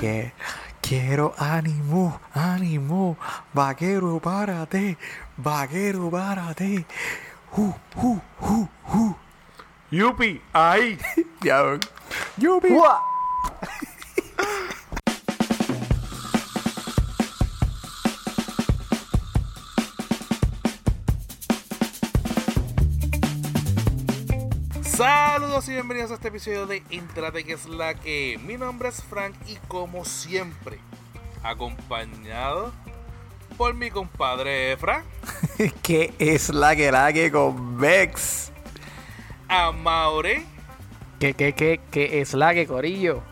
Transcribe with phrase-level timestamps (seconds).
[0.00, 0.32] Que,
[0.80, 3.18] quiero ánimo, ánimo.
[3.52, 4.96] Vaquero, párate.
[5.36, 6.86] Vaquero, párate.
[7.54, 9.14] Uh, uh, uh, uh.
[9.90, 10.98] Yupi, ahí.
[11.42, 11.78] Ya,
[12.38, 12.68] Yupi.
[25.60, 28.40] Saludos y bienvenidos a este episodio de Entrate que es la que.
[28.46, 30.78] Mi nombre es Frank y como siempre,
[31.42, 32.72] acompañado
[33.58, 35.04] por mi compadre Frank,
[35.82, 38.52] ¿Qué es la que la que con Vex?
[39.48, 40.46] a Maure
[41.18, 43.22] ¿Qué, qué, qué, qué es la que corillo?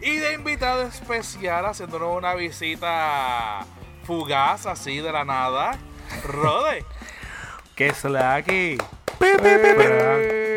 [0.00, 3.66] y de invitado especial haciéndonos una visita
[4.04, 5.78] fugaz así de la nada,
[6.24, 6.86] Rode.
[7.76, 8.78] ¿Qué es la que?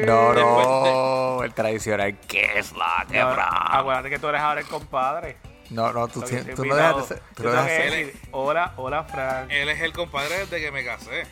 [0.06, 2.18] No, Después no, el tradicional.
[2.28, 3.70] ¿Qué es la que No, Frank?
[3.72, 5.38] acuérdate que tú eres ahora el compadre.
[5.72, 7.22] No, no, tú, que he no dejas de ser.
[7.36, 9.48] tú no dejas de que ser- decir, Hola, hola, Frank.
[9.50, 11.26] Él es el compadre desde que me casé.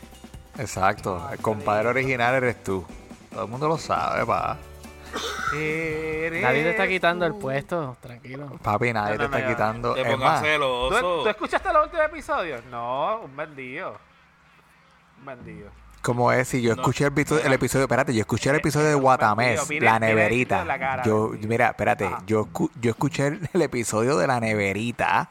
[0.58, 2.86] Exacto, el compadre original eres tú.
[3.31, 4.58] Todo el mundo lo sabe, pa.
[5.54, 8.48] Nadie te está quitando el puesto, tranquilo.
[8.64, 9.94] Papi, nadie No, te no, no, está quitando.
[9.94, 11.23] Te Es pongas más, ¿Tú, celoso.
[11.23, 12.66] tú escuchaste los últimos episodios?
[12.66, 13.98] No, un vendido.
[15.20, 15.70] Un vendido.
[16.04, 16.82] Como es, si yo No.
[16.84, 20.62] escuché el episodio, el episodio, espérate, yo escuché el episodio de Guatamés, la neverita.
[20.62, 22.22] en la cara, Yo, mira, espérate, Ajá.
[22.28, 25.30] yo, escu- yo escuché el, el episodio de la neverita.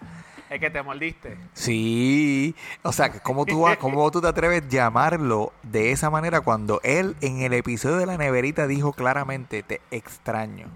[0.51, 1.39] Es que te mordiste.
[1.55, 6.41] Sí, o sea, que ¿cómo tú, ¿cómo tú te atreves a llamarlo de esa manera
[6.43, 10.67] cuando él en el episodio de la neverita dijo claramente, te extraño?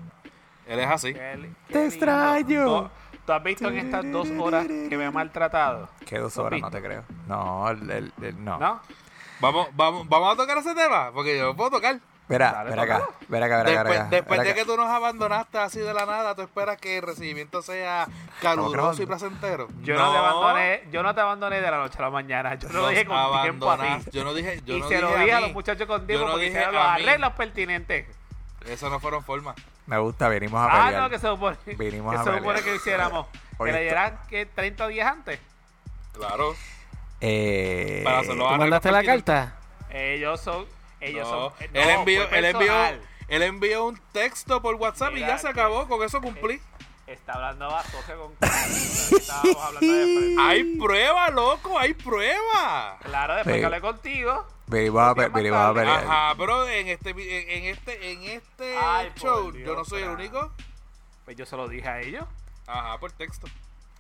[0.66, 1.12] Él es así.
[1.12, 1.80] Qué- qué Te lindo.
[1.94, 2.64] extraño.
[2.84, 2.88] ¿Tú,
[3.26, 5.88] tú has visto en estas dos horas que me he maltratado?
[6.06, 6.60] ¿Qué dos ¿Lo has horas?
[6.60, 7.02] No te creo.
[7.28, 8.58] No, el- el- el- no.
[8.58, 8.80] ¿No?
[9.40, 11.98] Vamos, vamos, vamos a tocar ese tema, porque yo lo puedo tocar.
[12.28, 15.78] Verá, verá acá, verá acá, verá acá, Después, después de que tú nos abandonaste así
[15.78, 18.08] de la nada, tú esperas que el recibimiento sea
[18.42, 19.68] caluroso y placentero.
[19.82, 20.10] Yo no.
[20.10, 22.56] te abandoné, yo no te abandoné de la noche a la mañana.
[22.56, 24.10] Yo no lo dije con tiempo a ti.
[24.10, 25.42] Yo no dije, yo y no se dije lo dije a, mí.
[25.42, 28.06] los muchachos con tiempo no porque dije hicieron los a arreglos pertinentes.
[28.66, 29.54] Esas no fueron formas.
[29.86, 31.02] Me gusta, venimos a Ah, pelear.
[31.04, 32.42] no, que se supone, Vinimos que a se pelear.
[32.42, 33.26] supone que hiciéramos.
[33.56, 35.38] Que le dieran que 30 días antes.
[36.12, 36.56] Claro.
[37.20, 39.56] Eh, ¿Tú mandaste la carta?
[39.90, 40.66] Ellos son.
[41.00, 41.52] Ellos No, son.
[41.60, 43.00] él no, envió, fue él envió, personal.
[43.28, 45.86] él envió un texto por WhatsApp y ya se acabó.
[45.88, 46.60] Con eso Eh, cumplí.
[47.06, 48.32] Está hablando a Socia con.
[48.40, 50.36] Estábamos hablando de frente.
[50.42, 52.98] Hay prueba, loco, hay prueba.
[53.04, 53.60] Claro, después Sí.
[53.60, 54.46] que hablé contigo.
[54.66, 56.04] venimos a, pe- Días más venimos a pelear.
[56.04, 57.18] Ajá, pero en este, en,
[57.50, 60.50] en este, en este Ay, show, Dios, yo no soy el único.
[61.24, 62.24] Pues yo se lo dije a ellos.
[62.66, 63.46] Ajá, por texto.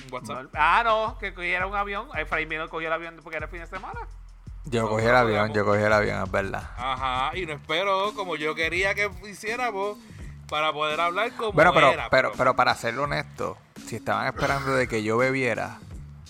[0.04, 0.42] En WhatsApp.
[0.44, 2.08] No, ah, no, que cogiera un avión.
[2.16, 4.00] Efraín vino cogió el avión porque era fin de semana.
[4.64, 6.70] Yo No, cogí el avión, yo cogí el avión, es verdad.
[6.76, 9.96] Ajá, y no espero como yo quería que hiciéramos
[10.48, 12.10] para poder hablar como Bueno, pero, era.
[12.10, 15.78] pero, pero para serlo honesto, si estaban esperando de que yo bebiera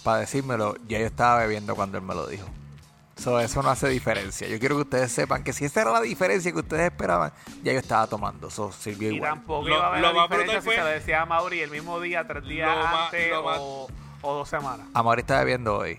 [0.05, 2.47] para decírmelo, ya yo estaba bebiendo cuando él me lo dijo.
[3.17, 4.47] So, eso no hace diferencia.
[4.47, 7.33] Yo quiero que ustedes sepan que si esa era la diferencia que ustedes esperaban,
[7.63, 8.49] ya yo estaba tomando.
[8.49, 9.31] Eso sirvió Y igual.
[9.33, 11.27] tampoco Lo- iba a haber lo la más diferencia si fue- se lo decía a
[11.27, 13.89] Mauri el mismo día, tres días Lo antes o,
[14.21, 14.87] o dos semanas.
[14.93, 15.99] Amor está bebiendo hoy.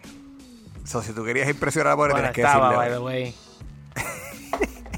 [0.85, 2.78] So, si tú querías impresionar a Amor, Bueno, tienes que estaba, decirle.
[2.78, 3.23] by the hoy.
[3.23, 3.35] way.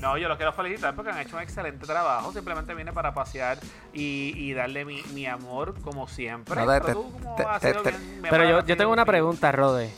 [0.01, 2.31] No, yo los quiero felicitar porque han hecho un excelente trabajo.
[2.31, 3.59] Simplemente vine para pasear
[3.94, 6.56] y, y darle mi, mi amor como siempre.
[6.56, 8.78] No, te- Pero tú, como te- has te- sido te- bien- me Pero yo, yo
[8.78, 9.91] tengo una pregunta, Rode.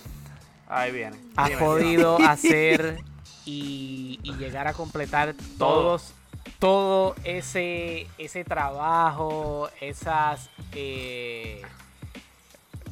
[0.72, 1.18] Ahí viene.
[1.36, 1.60] ¿Has Dime.
[1.60, 2.98] podido hacer
[3.46, 6.14] y, y llegar a completar todos
[6.60, 11.62] todo ese ese trabajo, esas eh,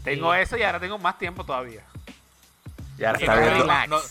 [0.03, 1.83] Tengo eh, eso y ahora tengo más tiempo todavía.
[2.97, 4.01] Y ahora está no, viendo.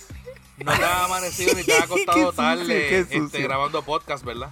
[0.64, 4.50] no, te ha amanecido ni te ha acostado tarde este, grabando podcast, ¿verdad?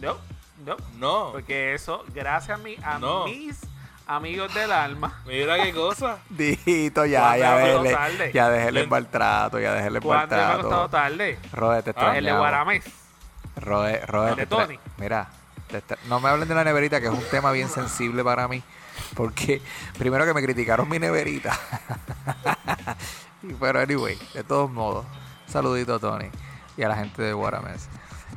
[0.00, 0.18] No,
[0.66, 0.76] no.
[0.98, 1.32] No.
[1.32, 3.24] Porque eso, gracias a, mi, a No.
[3.24, 3.60] mis
[4.08, 5.20] amigos del alma.
[5.26, 6.18] Mira qué cosa.
[6.30, 7.92] Dito, ya, ¿Cuándo ya déjele.
[7.92, 8.30] tarde?
[8.32, 10.88] Ya déjele el maltrato, ya déjele el ¿Cuándo me ha costado maltrato.
[10.90, 11.38] tarde?
[11.52, 12.16] Rode, te Ah.
[12.18, 12.84] El de Guaramés.
[13.56, 14.78] Rode, Rode, El de Tony.
[14.96, 15.28] Mira,
[15.68, 18.62] te no me hablen de la neverita, que es un tema bien sensible para mí.
[19.14, 19.62] Porque
[19.98, 21.56] primero que me criticaron mi neverita.
[23.60, 25.06] Pero anyway, de todos modos,
[25.46, 26.28] saludito a Tony
[26.76, 27.88] y a la gente de Guaramés.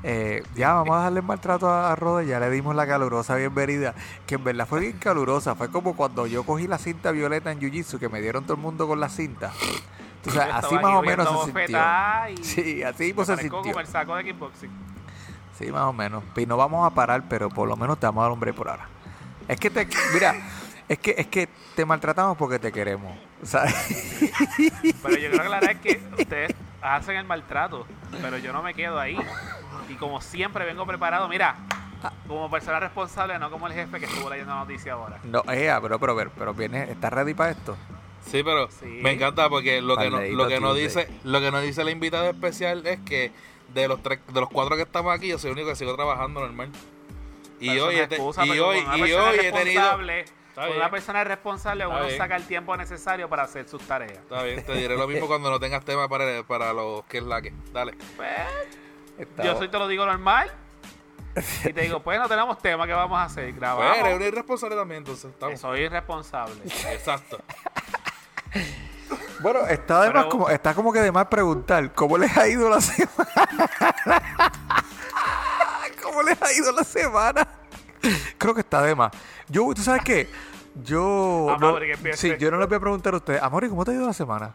[0.03, 3.93] Eh, ya vamos a darle maltrato a, a Rode, ya le dimos la calurosa bienvenida,
[4.25, 7.59] que en verdad fue bien calurosa, fue como cuando yo cogí la cinta violeta en
[7.59, 9.51] Jiu Jitsu, que me dieron todo el mundo con la cinta.
[10.25, 11.79] Yo así más o menos se sintió.
[12.41, 13.61] Sí, así mismo se sintió.
[13.61, 14.71] como el saco de kickboxing.
[15.57, 16.23] Sí, más o menos.
[16.35, 18.55] Y no vamos a parar, pero por lo menos te vamos a dar un break
[18.55, 18.87] por ahora.
[19.47, 20.35] Es que te, mira,
[20.89, 23.17] es que, es que te maltratamos porque te queremos.
[23.43, 23.73] ¿Sabes?
[25.01, 27.85] Pero yo quiero aclarar que ustedes hacen el maltrato,
[28.21, 29.17] pero yo no me quedo ahí.
[29.89, 31.55] Y como siempre vengo preparado, mira,
[32.27, 35.19] como persona responsable, no como el jefe que estuvo leyendo la noticia ahora.
[35.23, 37.77] No, eh, pero, pero, pero, pero viene, ¿estás ready para esto?
[38.25, 38.85] Sí, pero Sí.
[38.85, 41.91] me encanta porque lo que, no, lo que no dice lo que nos dice la
[41.91, 43.31] invitada especial es que
[43.73, 45.95] de los tres, de los cuatro que estamos aquí, yo soy el único que sigo
[45.95, 46.69] trabajando normal.
[47.59, 49.97] Y hoy, es excusa, y hoy, con una y hoy he tenido.
[50.51, 50.81] Está Con bien.
[50.81, 52.17] una persona responsable, Está uno bien.
[52.17, 54.19] saca el tiempo necesario para hacer sus tareas.
[54.19, 57.23] Está bien, te diré lo mismo cuando no tengas tema para, para los que es
[57.23, 57.53] la que.
[57.71, 57.93] Dale.
[58.17, 58.29] Pues,
[59.43, 60.51] yo soy te lo digo normal.
[61.63, 63.45] Y te digo, pues no tenemos tema, ¿qué vamos a hacer?
[63.45, 63.97] Pues Grabamos.
[63.99, 65.31] eres un irresponsable también, entonces.
[65.31, 65.57] Estamos.
[65.61, 66.55] Soy irresponsable.
[66.91, 67.39] Exacto.
[69.39, 72.49] Bueno, está de Pero- más como, está como que de más preguntar, ¿cómo les ha
[72.49, 73.47] ido la semana?
[76.03, 77.47] ¿Cómo les ha ido la semana?
[78.37, 79.11] Creo que está de más.
[79.49, 80.27] Yo, ¿tú sabes qué?
[80.83, 81.45] Yo.
[81.47, 83.41] Vamos, no, Amaury, que sí, yo no les voy a preguntar a ustedes.
[83.41, 84.53] Amori, ¿cómo te ha ido la semana?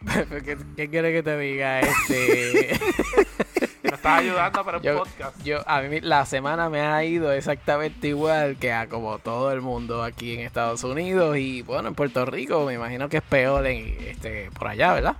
[0.44, 1.80] ¿Qué, qué quiere que te diga?
[1.80, 2.78] Este,
[3.82, 5.42] Me estás ayudando para el yo, podcast.
[5.42, 9.62] yo- a mí la semana me ha ido exactamente igual que a como todo el
[9.62, 13.66] mundo aquí en Estados Unidos y bueno, en Puerto Rico me imagino que es peor
[13.66, 15.16] en, este, por allá, ¿verdad?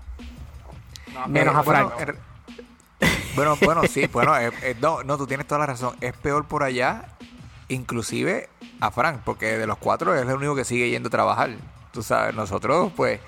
[1.15, 2.09] No, menos Eh, a bueno, Frank.
[3.01, 5.97] en- Bueno, bueno, sí, bueno, eh, eh, no, no, tú tienes toda la razón.
[6.03, 7.07] Es peor por allá,
[7.71, 8.49] inclusive
[8.81, 11.51] a Frank, porque de los cuatro es el único que sigue yendo a trabajar.
[11.93, 13.21] Tú sabes, nosotros pues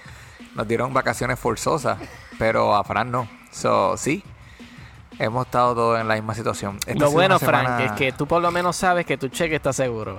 [0.55, 1.99] nos dieron vacaciones forzosas,
[2.39, 3.29] pero a Frank no.
[3.51, 4.23] So, sí,
[5.19, 6.79] hemos estado todos en la misma situación.
[6.87, 9.29] Esta Lo bueno, una Frank, semana- es que tú por lo menos sabes que tu
[9.29, 10.19] cheque está seguro.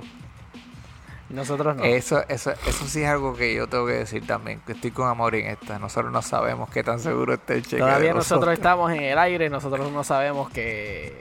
[1.30, 1.82] Nosotros no.
[1.84, 5.08] Eso, eso, eso sí es algo que yo tengo que decir también, que estoy con
[5.08, 5.78] amor en esta.
[5.78, 7.78] Nosotros no sabemos qué tan seguro está el cheque.
[7.78, 11.18] Todavía de nosotros estamos en el aire, nosotros no sabemos qué,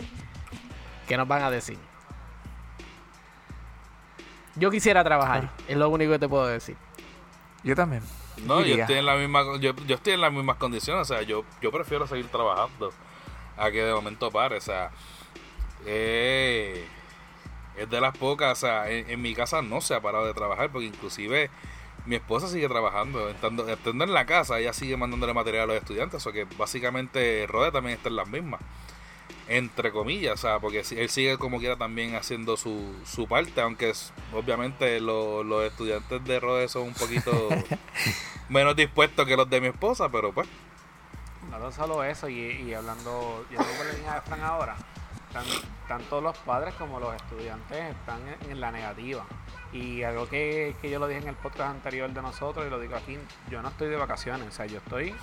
[1.08, 1.80] qué nos van a decir.
[4.56, 6.78] Yo quisiera trabajar, es lo único que te puedo decir.
[7.64, 8.04] Yo también.
[8.46, 11.22] No, yo estoy en la misma, yo, yo estoy en las mismas condiciones, o sea,
[11.22, 12.92] yo, yo prefiero seguir trabajando
[13.58, 14.92] a que de momento pare, o sea,
[15.86, 16.86] eh,
[17.78, 20.34] es de las pocas, o sea, en, en mi casa no se ha parado de
[20.34, 21.50] trabajar, porque inclusive
[22.06, 25.76] mi esposa sigue trabajando, estando, estando en la casa, ella sigue mandándole material a los
[25.78, 28.62] estudiantes, o que básicamente Rode también está en las mismas,
[29.48, 33.60] entre comillas, o sea, porque si- él sigue como quiera también haciendo su, su parte,
[33.62, 37.32] aunque es- obviamente lo- los estudiantes de Rode son un poquito
[38.50, 40.48] menos dispuestos que los de mi esposa, pero pues,
[41.50, 44.76] No tan solo eso, y, y hablando, yendo por la línea de Fran ahora,
[45.34, 45.44] tan-
[45.88, 49.26] tanto los padres como los estudiantes están en, en la negativa.
[49.74, 52.80] Y algo que, que yo lo dije en el podcast anterior de nosotros y lo
[52.80, 53.18] digo aquí,
[53.50, 55.14] yo no estoy de vacaciones, o sea, yo estoy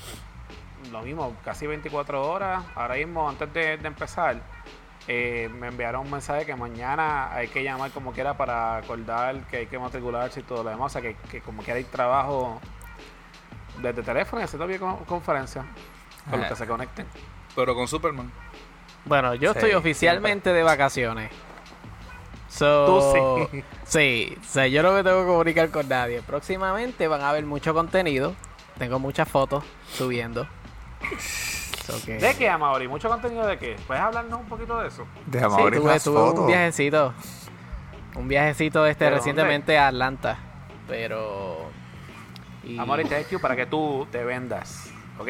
[0.90, 2.64] lo mismo, casi 24 horas.
[2.74, 4.40] Ahora mismo, antes de, de empezar,
[5.08, 9.58] eh, me enviaron un mensaje que mañana hay que llamar como quiera para acordar que
[9.58, 10.86] hay que matricularse y todo lo demás.
[10.86, 12.60] O sea, que, que como quiera hay trabajo
[13.78, 15.64] desde teléfono y haciendo videoconferencia
[16.28, 17.06] con los que se conecten.
[17.56, 18.30] pero con Superman.
[19.04, 21.30] Bueno, yo Sí, estoy oficialmente de vacaciones.
[22.48, 23.64] So, Tú sí.
[23.84, 26.20] Sí, o sea, yo no me tengo que comunicar con nadie.
[26.22, 28.34] Próximamente van a ver mucho contenido.
[28.78, 30.46] Tengo muchas fotos subiendo.
[32.06, 32.86] ¿De qué, Amaury?
[32.88, 33.76] ¿Mucho contenido de qué?
[33.86, 35.06] ¿Puedes hablarnos un poquito de eso?
[35.26, 37.14] De Sí, amor y tuve, tuve un viajecito.
[38.14, 40.38] Un viajecito este ¿De recientemente a Atlanta.
[40.86, 41.70] Pero.
[42.64, 44.90] y- Amaury, te IQ para que tú te vendas.
[45.18, 45.28] ¿Ok?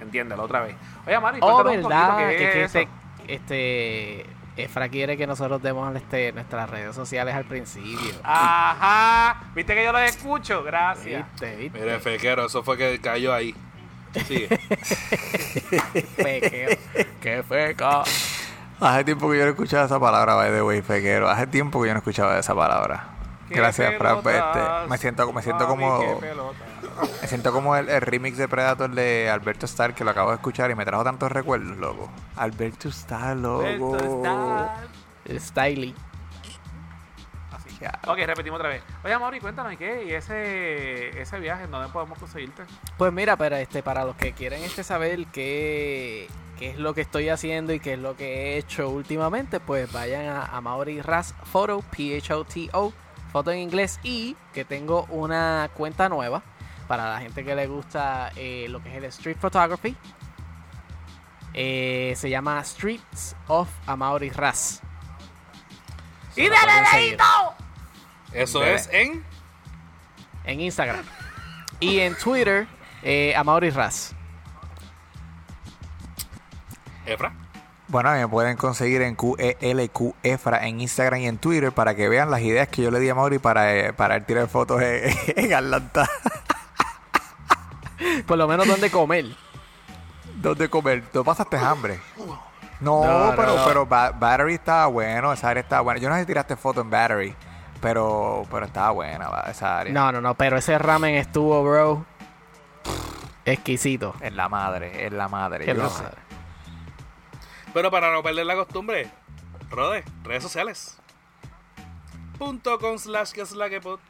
[0.00, 0.74] Entiéndelo otra vez.
[1.06, 2.10] Oye, Amaury, Oh, un verdad.
[2.16, 2.88] poquito Que, que es este.
[3.28, 4.26] Este.
[4.56, 8.12] Efra quiere que nosotros demos este, nuestras redes sociales al principio.
[8.24, 9.44] Ajá.
[9.54, 10.62] ¿Viste que yo lo escucho?
[10.64, 11.24] Gracias.
[11.30, 11.56] ¿Viste?
[11.56, 11.78] ¿Viste?
[11.78, 13.54] Mire, fequero, eso fue que cayó ahí.
[16.16, 16.70] Fequeo.
[17.20, 18.02] ¡Qué feca!
[18.80, 21.28] Hace tiempo que yo no escuchaba esa palabra, by the way, fequero.
[21.28, 23.08] Hace tiempo que yo no escuchaba esa palabra.
[23.50, 24.22] Gracias, Fran.
[24.22, 26.20] pues, este, me siento, me siento mami, como,
[27.20, 30.36] me siento como el, el remix de Predator de Alberto Starr que lo acabo de
[30.36, 32.08] escuchar y me trajo tantos recuerdos, loco.
[32.36, 33.96] Alberto Starr, loco.
[33.96, 34.76] Esto está-
[35.38, 35.94] Styly.
[37.80, 37.98] Ya.
[38.06, 38.82] Ok, repetimos otra vez.
[39.02, 40.04] Oye, Mauri, cuéntanos, ¿y qué?
[40.04, 42.64] ¿Y ese, ese viaje, dónde podemos conseguirte?
[42.98, 47.00] Pues mira, pero este, para los que quieren este saber qué, qué es lo que
[47.00, 51.00] estoy haciendo y qué es lo que he hecho últimamente, pues vayan a, a Mauri
[51.00, 52.92] Ras Photo, P-H-O-T-O,
[53.32, 56.42] foto en inglés, y que tengo una cuenta nueva
[56.86, 59.96] para la gente que le gusta eh, lo que es el street photography.
[61.54, 64.82] Eh, se llama Streets of Amaury Ras.
[66.36, 67.18] ¡Y pueden seguir.
[68.32, 69.24] Eso es en.
[70.44, 71.04] En Instagram.
[71.80, 72.66] Y en Twitter,
[73.02, 74.14] eh, Amaury Ras.
[77.06, 77.32] Efra.
[77.88, 82.30] Bueno, me pueden conseguir en QELQ Efra en Instagram y en Twitter para que vean
[82.30, 85.54] las ideas que yo le di a Mauri para, eh, para tirar fotos en, en
[85.54, 86.08] Atlanta.
[88.26, 89.26] Por lo menos donde comer.
[90.36, 91.02] ¿Dónde comer?
[91.12, 91.98] ¿Tú pasaste hambre?
[92.80, 93.64] No, No, no, pero, no.
[93.66, 96.00] pero Ba- Battery estaba bueno, esa área estaba buena.
[96.00, 97.34] Yo no sé si tiraste foto en Battery,
[97.80, 99.92] pero, pero estaba buena va, esa área.
[99.92, 102.04] No, no, no, pero ese ramen estuvo, bro,
[103.44, 104.14] exquisito.
[104.20, 105.64] Es la madre, es la madre.
[105.64, 106.02] Que yo la sé.
[106.02, 106.18] madre.
[107.72, 109.10] Pero para no perder la costumbre,
[109.70, 110.98] Rode, redes sociales.
[112.38, 114.00] Punto com slash que es la que pod.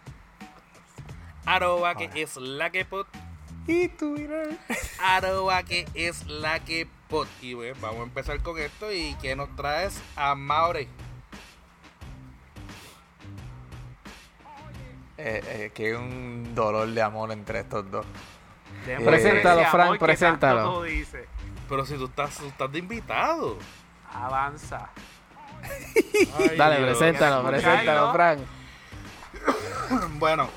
[1.44, 3.06] Arroba que es la que pod.
[3.66, 4.56] Y Twitter.
[5.02, 7.28] Arroba que es la que pod.
[7.42, 8.90] Y bueno, vamos a empezar con esto.
[8.90, 10.88] ¿Y qué nos traes a Maure?
[15.22, 18.06] Eh, eh, que hay un dolor de amor entre estos dos.
[18.86, 20.82] Déjame Preséntalo, Frank, preséntalo.
[21.68, 23.58] Pero si tú estás, tú estás de invitado.
[24.14, 24.88] Avanza.
[25.62, 26.96] Ay, Dale, Dios.
[26.98, 28.12] preséntalo, ¿Quieres preséntalo?
[28.12, 28.40] Frank.
[30.18, 30.48] Bueno.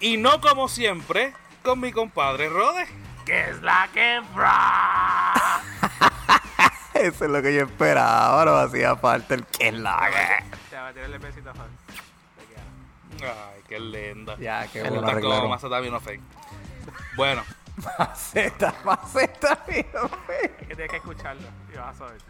[0.00, 1.32] Y no como siempre,
[1.62, 2.86] con mi compadre Rode.
[3.24, 5.32] Que es la que fra.
[6.94, 10.44] Eso es lo que yo esperaba, no hacía falta el que es la que.
[10.70, 11.68] Te va a tirarle besito a Juan.
[13.22, 14.36] Ay, qué linda.
[14.38, 15.50] Ya, qué bueno Estás como arreglaron.
[15.50, 16.20] Macetaminofen.
[17.16, 17.42] Bueno,
[17.98, 19.86] Maceta, maceta, fe.
[20.44, 22.20] Es que tienes que escucharlo y vas a saber.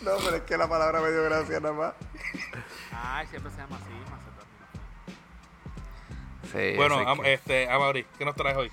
[0.00, 1.92] No, pero es que la palabra me dio gracia nada más.
[2.92, 4.40] Ay, siempre se llama así, Macetaminofen.
[6.70, 8.70] Sí, bueno, eso es am- que- este, Amaury, ¿qué nos traes hoy?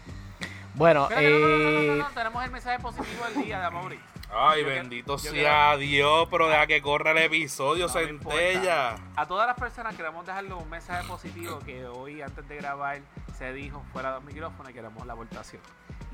[0.73, 3.65] Bueno, no, no, no, no, no, eh, no, tenemos el mensaje positivo del día de
[3.65, 3.99] Amaury.
[4.33, 8.95] Ay, bendito yo sea Dios, pero deja que corra el episodio, No centella.
[9.15, 13.01] A todas las personas queremos dejarle un mensaje positivo que hoy antes de grabar
[13.37, 15.61] se dijo fuera del micrófono y queremos la aportación.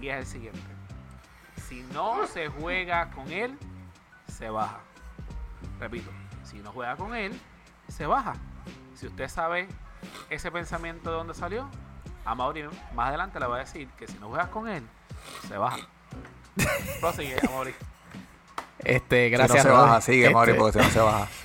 [0.01, 0.59] Y es el siguiente.
[1.67, 3.57] Si no se juega con él,
[4.27, 4.79] se baja.
[5.79, 6.09] Repito,
[6.43, 7.39] si no juega con él,
[7.87, 8.33] se baja.
[8.95, 9.67] Si usted sabe
[10.29, 11.69] ese pensamiento de dónde salió,
[12.25, 12.63] a Mauri
[12.95, 14.83] más adelante le va a decir que si no juegas con él,
[15.47, 15.87] se baja.
[16.99, 17.75] Prosigue, Mauri.
[18.87, 19.63] Este, Si no gracias.
[19.63, 21.27] se baja, sigue, Este, Mauri, porque si no se baja.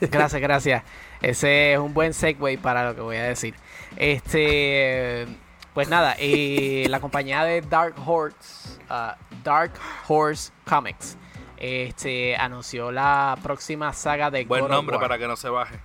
[0.00, 0.82] Gracias, gracias.
[1.22, 3.54] Ese es un buen segue para lo que voy a decir.
[3.96, 5.26] Este,
[5.74, 9.72] pues nada, eh, la compañía de Dark Horse, ah, Dark
[10.08, 11.16] Horse Comics,
[11.56, 15.08] este, anunció la próxima saga de Buen God of nombre War.
[15.08, 15.78] para que no se baje.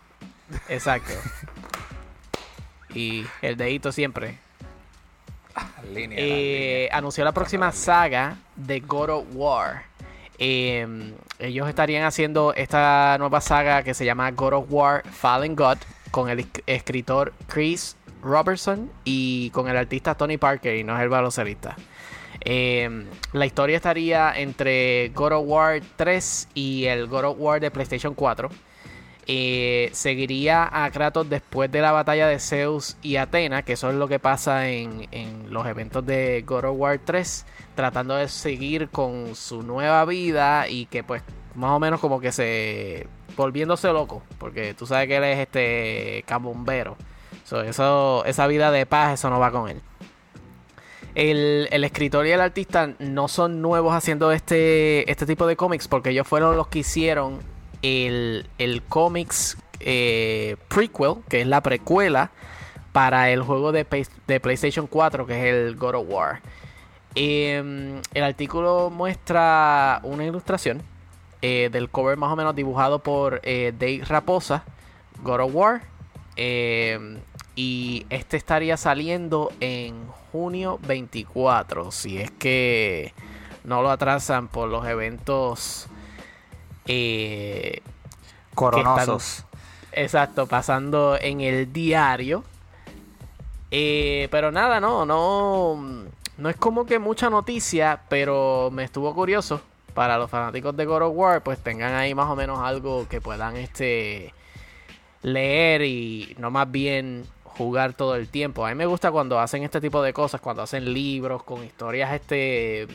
[0.69, 1.13] Exacto.
[2.95, 4.37] Y el dedito siempre.
[5.93, 9.83] Línea, Eh, anunció la próxima saga de God of War.
[10.39, 15.77] Eh, ellos estarían haciendo esta nueva saga que se llama God of War Fallen God
[16.11, 21.03] con el esc- escritor Chris Robertson y con el artista Tony Parker y no es
[21.03, 21.75] el baloncelista.
[22.45, 27.71] Eh, la historia estaría entre God of War 3 y el God of War de
[27.71, 28.49] PlayStation 4.
[29.25, 33.95] Eh, seguiría a Kratos después de la batalla de Zeus y Atena, que eso es
[33.95, 38.89] lo que pasa en, en los eventos de God of War 3, tratando de seguir
[38.89, 41.23] con su nueva vida y que pues
[41.55, 46.23] más o menos como que se volviéndose loco, porque tú sabes que él es este
[46.27, 46.97] cabombero.
[47.45, 49.81] So, eso, esa vida de paz, eso no va con él.
[51.15, 55.87] El, el escritor y el artista no son nuevos haciendo este, este tipo de cómics
[55.87, 57.39] porque ellos fueron los que hicieron
[57.83, 62.31] el, el cómics eh, prequel, que es la precuela
[62.91, 63.85] para el juego de,
[64.27, 66.41] de PlayStation 4, que es el God of War.
[67.15, 70.81] Em, el artículo muestra una ilustración
[71.43, 74.63] eh, del cover más o menos dibujado por eh, Dave Raposa,
[75.21, 75.81] God of War.
[76.35, 77.19] Em,
[77.55, 83.13] y este estaría saliendo en junio 24, si es que
[83.63, 85.87] no lo atrasan por los eventos
[86.87, 87.81] eh,
[88.55, 89.45] Coronosos.
[89.91, 92.43] Exacto, pasando en el diario.
[93.71, 96.05] Eh, pero nada, no, no,
[96.37, 99.61] no es como que mucha noticia, pero me estuvo curioso.
[99.93, 103.21] Para los fanáticos de God of War, pues tengan ahí más o menos algo que
[103.21, 104.33] puedan este
[105.21, 108.65] leer y no más bien jugar todo el tiempo.
[108.65, 112.11] A mí me gusta cuando hacen este tipo de cosas, cuando hacen libros con historias
[112.13, 112.87] este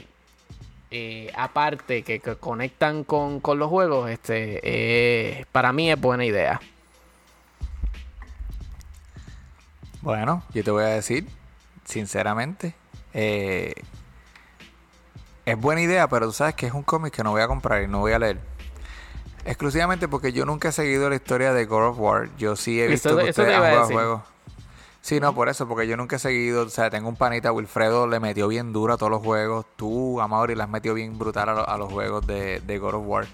[0.90, 6.24] eh, aparte que, que conectan con, con los juegos, este eh, para mí es buena
[6.24, 6.60] idea.
[10.00, 11.26] Bueno, yo te voy a decir,
[11.84, 12.74] sinceramente,
[13.12, 13.74] eh,
[15.44, 17.82] es buena idea, pero tú sabes que es un cómic que no voy a comprar
[17.82, 18.38] y no voy a leer.
[19.44, 22.28] Exclusivamente porque yo nunca he seguido la historia de God of War.
[22.36, 24.22] Yo sí he visto Eso- que ustedes han jugado juegos.
[25.08, 28.06] Sí, no, por eso, porque yo nunca he seguido, o sea, tengo un panita, Wilfredo
[28.06, 31.48] le metió bien duro a todos los juegos, tú, Amaury, le has metido bien brutal
[31.48, 33.26] a, a los juegos de, God of War.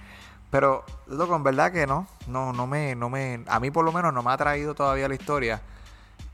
[0.50, 3.90] Pero, loco, en verdad que no, no, no me, no me, a mí por lo
[3.92, 5.62] menos no me ha traído todavía la historia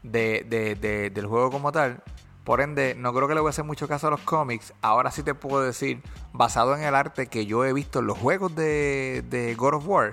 [0.02, 2.02] de, de- de- del juego como tal,
[2.44, 4.74] Por ende, no creo que le voy a hacer mucho caso a los cómics.
[4.82, 8.18] Ahora sí te puedo decir, basado en el arte que yo he visto en los
[8.18, 10.12] juegos de God of War,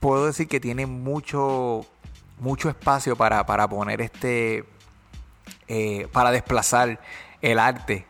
[0.00, 1.86] puedo decir que tiene mucho,
[2.38, 4.64] mucho espacio para, para poner este,
[5.68, 7.00] eh, para desplazar
[7.42, 8.06] el arte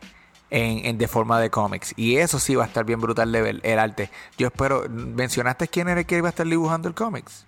[0.50, 1.92] en, en- de forma de cómics.
[1.96, 4.10] Y eso sí va a estar bien brutal de ver, el arte.
[4.38, 7.46] Yo espero, ¿mencionaste quién era el que iba a estar dibujando el cómics?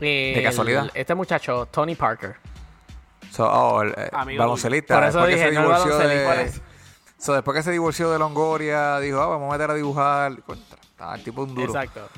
[0.00, 0.90] El- casualidad?
[0.94, 2.36] Este muchacho, Tony Parker.
[3.30, 4.94] So, oh, el, eh, baloncelista.
[4.94, 6.52] Por eso después que dije, se no de,
[7.18, 10.40] so, después que se divorció de Longoria, dijo, ah, vamos a meter a dibujar.
[10.42, 11.66] Contra, estaba el tipo un duro.
[11.66, 12.08] Exacto.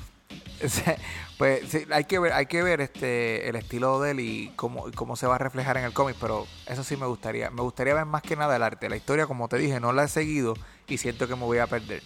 [1.38, 4.88] pues sí, hay que ver, hay que ver este el estilo de él y cómo,
[4.88, 7.50] y cómo se va a reflejar en el cómic, pero eso sí me gustaría.
[7.50, 8.88] Me gustaría ver más que nada el arte.
[8.88, 10.54] La historia, como te dije, no la he seguido
[10.88, 12.02] y siento que me voy a perder.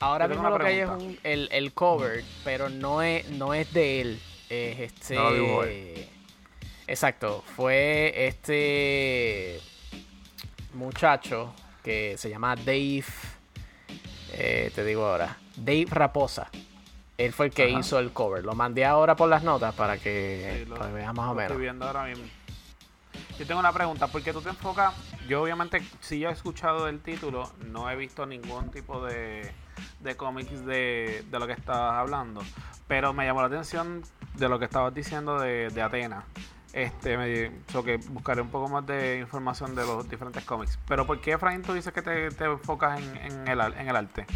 [0.00, 3.72] Ahora mismo lo que hay es un- el, el cover, pero no es, no es
[3.72, 4.20] de él.
[4.48, 5.14] Es este.
[5.14, 6.08] No lo dibujó él.
[6.88, 7.44] Exacto.
[7.54, 9.60] Fue este
[10.74, 11.52] muchacho
[11.84, 13.04] que se llama Dave.
[14.32, 15.36] eh, te digo ahora.
[15.56, 16.50] Dave Raposa.
[17.20, 17.80] Él fue el que Ajá.
[17.80, 18.44] hizo el cover.
[18.44, 21.34] Lo mandé ahora por las notas para que, Sí, lo- para que veas más o
[21.34, 21.50] menos.
[21.50, 22.24] Estoy viendo ahora mismo.
[23.38, 24.94] Yo tengo una pregunta, porque tú te enfocas,
[25.26, 29.50] yo obviamente sí yo he escuchado el título, no he visto ningún tipo de,
[30.00, 32.42] de cómics de, de lo que estabas hablando,
[32.86, 34.02] pero me llamó la atención
[34.34, 36.24] de lo que estabas diciendo de, de Atena.
[36.72, 40.78] Este, me, so que buscaré un poco más de información de los diferentes cómics.
[40.86, 43.96] Pero ¿por qué, Efraín, tú dices que te, te enfocas en, en el, en el
[43.96, 44.26] arte?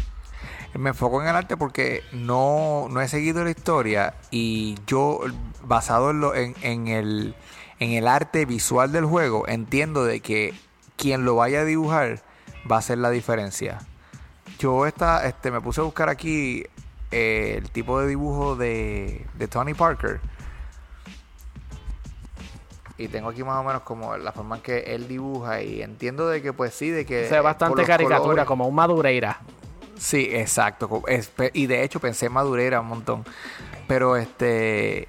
[0.73, 5.21] Me enfoco en el arte porque no, no he seguido la historia y yo,
[5.63, 7.35] basado en, lo, en, en el,
[7.79, 10.53] en el arte visual del juego, entiendo de que
[10.97, 12.21] quien lo vaya a dibujar
[12.69, 13.79] va a hacer la diferencia.
[14.59, 16.65] Yo esta, este, me puse a buscar aquí
[17.11, 20.19] eh, el tipo de dibujo de, de Tony Parker.
[22.97, 26.29] Y tengo aquí más o menos como la forma en que él dibuja y entiendo
[26.29, 27.25] de que pues sí, de que...
[27.27, 29.39] Se ve eh, por bastante caricatura, colores- como un Madureira.
[29.97, 31.03] Sí, exacto.
[31.53, 33.25] y de hecho pensé en Madureira un montón.
[33.87, 35.07] Pero este.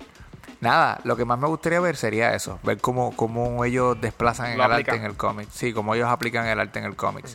[0.61, 2.59] Nada, lo que más me gustaría ver sería eso.
[2.63, 4.95] Ver cómo, cómo ellos desplazan el aplican.
[4.95, 5.49] arte en el cómic.
[5.51, 7.27] Sí, cómo ellos aplican el arte en el cómic.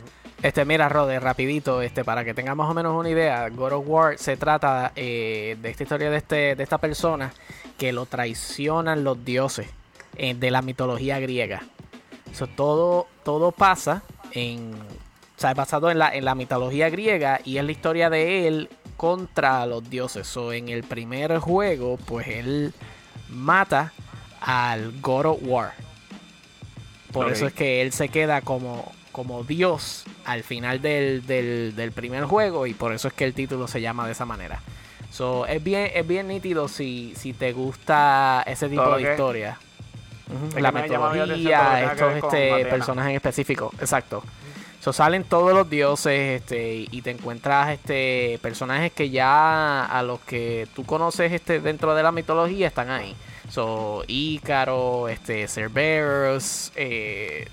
[0.42, 3.84] Este, mira, Rode, rapidito, este, para que tengan más o menos una idea, God of
[3.86, 7.32] War se trata eh, de esta historia de este, de esta persona
[7.78, 9.68] que lo traicionan los dioses
[10.16, 11.62] eh, de la mitología griega.
[12.32, 14.72] So, todo, todo pasa en.
[15.42, 18.46] O sea, es basado en la, en la mitología griega y es la historia de
[18.46, 20.24] él contra los dioses.
[20.28, 22.72] So, en el primer juego, pues él
[23.28, 23.92] mata
[24.40, 25.72] al God of War.
[27.10, 31.90] Por eso es que él se queda como, como Dios al final del, del- del
[31.90, 34.60] primer juego y por eso es que el título se llama de esa manera.
[35.10, 39.58] So, es bien, es bien nítido si, si te gusta ese tipo Todo de historia.
[40.32, 44.22] Ujú, que La metodología, estos este, personajes en específico, exacto.
[44.82, 50.18] So, salen todos los dioses este, y- te encuentras este, personajes que ya a los
[50.22, 53.14] que tú conoces este, dentro de la mitología están ahí.
[53.48, 57.48] So, Ícaro, este, Cerberus, eh,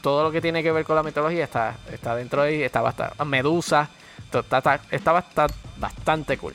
[0.00, 2.80] todo lo que tiene que ver con la mitología está, está dentro de ahí, está
[2.80, 3.88] bastante, Medusa,
[4.32, 6.54] está, está, está basta- bastante cool.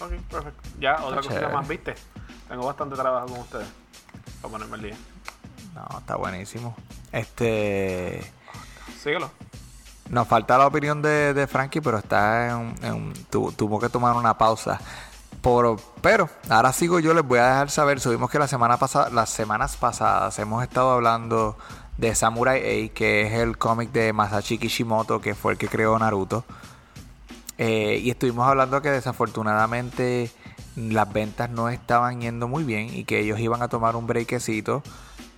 [0.00, 0.62] Ok, perfecto.
[0.78, 1.94] Ya, otra cosita más, ¿viste?
[2.48, 3.66] Tengo bastante trabajo con ustedes.
[4.40, 4.96] Para ponerme al día.
[5.74, 6.76] No, está buenísimo.
[7.10, 8.35] Este.
[9.02, 9.30] Síguelo.
[10.10, 12.50] Nos falta la opinión de, de Frankie, pero está
[12.82, 14.80] en, tu- tuvo que tomar una pausa.
[15.40, 18.00] Por, pero ahora sigo yo, les voy a dejar saber.
[18.00, 21.56] Subimos que la semana pasada, las semanas pasadas hemos estado hablando
[21.98, 25.98] de Samurai A, que es el cómic de Masashi Kishimoto, que fue el que creó
[25.98, 26.44] Naruto.
[27.58, 30.30] Eh, y estuvimos hablando que desafortunadamente
[30.76, 34.82] las ventas no estaban yendo muy bien y que ellos iban a tomar un breakcito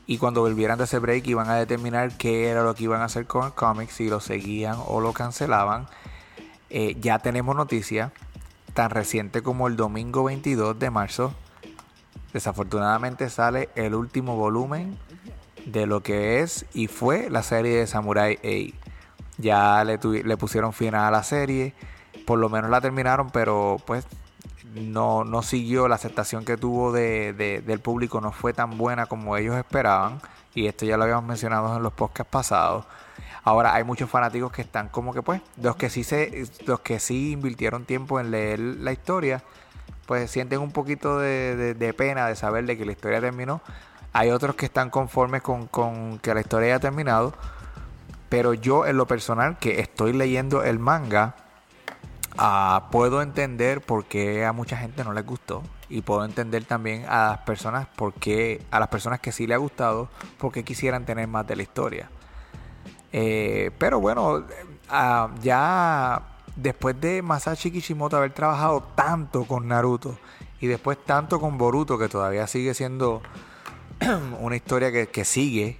[0.08, 3.04] y cuando volvieran de ese break iban a determinar qué era lo que iban a
[3.04, 5.86] hacer con el cómic, si lo seguían o lo cancelaban.
[6.70, 8.10] Eh, ya tenemos noticia
[8.72, 11.34] tan reciente como el domingo 22 de marzo.
[12.32, 14.96] Desafortunadamente sale el último volumen
[15.66, 18.74] de lo que es y fue la serie de Samurai A.
[19.36, 21.74] Ya le, le pusieron final a la serie,
[22.26, 24.06] por lo menos la terminaron, pero pues
[24.78, 29.06] no, no siguió la aceptación que tuvo de, de- del público, no fue tan buena
[29.06, 30.20] como ellos esperaban.
[30.54, 32.84] Y esto ya lo habíamos mencionado en los podcasts pasados.
[33.44, 36.98] Ahora hay muchos fanáticos que están como que pues, los que sí se, los que
[37.00, 39.42] sí invirtieron tiempo en leer la historia,
[40.06, 43.60] pues sienten un poquito de, de- de pena de saber de que la historia terminó.
[44.12, 47.34] Hay otros que están conformes con, con que la historia haya terminado.
[48.28, 51.34] Pero yo en lo personal que estoy leyendo el manga,
[52.38, 55.62] ah, puedo entender por qué a mucha gente no les gustó.
[55.90, 59.54] y puedo entender también a las personas por qué, a las personas que sí le
[59.54, 62.10] ha gustado, porque quisieran tener más de la historia.
[63.12, 64.44] Eh, pero bueno,
[64.90, 66.22] ah, ya
[66.56, 70.18] después de Masashi Kishimoto haber trabajado tanto con Naruto
[70.60, 73.22] y después tanto con Boruto, que todavía sigue siendo
[74.40, 75.78] una historia que, que sigue,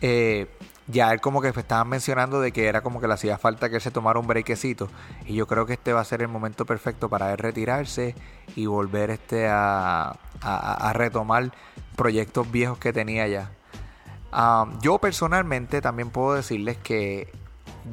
[0.00, 0.46] eh,
[0.90, 3.76] ya él como que estaban mencionando de que era como que le hacía falta que
[3.76, 4.88] él se tomara un brequecito
[5.26, 8.14] y yo creo que este va a ser el momento perfecto para él retirarse
[8.56, 10.10] y volver este a,
[10.42, 11.52] a- a retomar
[11.96, 13.50] proyectos viejos que tenía ya.
[14.32, 17.32] Um, yo personalmente también puedo decirles que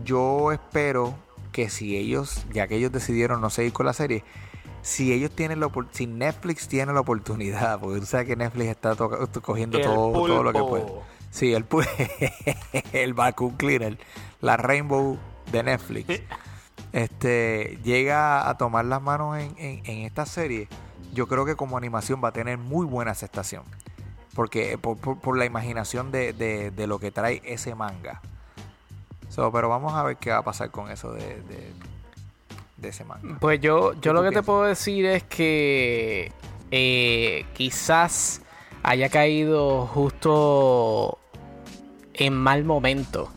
[0.04, 1.16] yo espero
[1.52, 4.24] que si ellos, ya que ellos decidieron no seguir con la serie,
[4.84, 8.96] si ellos tienen la si Netflix tiene la oportunidad, porque tú sabes que Netflix está
[9.42, 10.86] cogiendo todo, todo lo que puede.
[11.32, 11.66] Sí, el,
[12.94, 13.98] el vacuum cleaner,
[14.42, 15.18] la Rainbow
[15.52, 16.22] de Netflix,
[16.94, 20.68] este llega a tomar las manos en, en- en esta serie,
[21.14, 23.64] yo creo que como animación va a tener muy buena aceptación.
[24.36, 28.22] Porque por, por- por la imaginación de, de- de lo que trae ese manga.
[29.30, 31.74] So, pero vamos a ver qué va a pasar con eso de, de,
[32.78, 33.38] de ese manga.
[33.40, 36.32] Pues yo, yo ¿Qué lo que te puedo decir es que
[36.72, 38.42] eh, quizás
[38.88, 41.20] haya caído justo
[42.14, 43.30] en mal momento,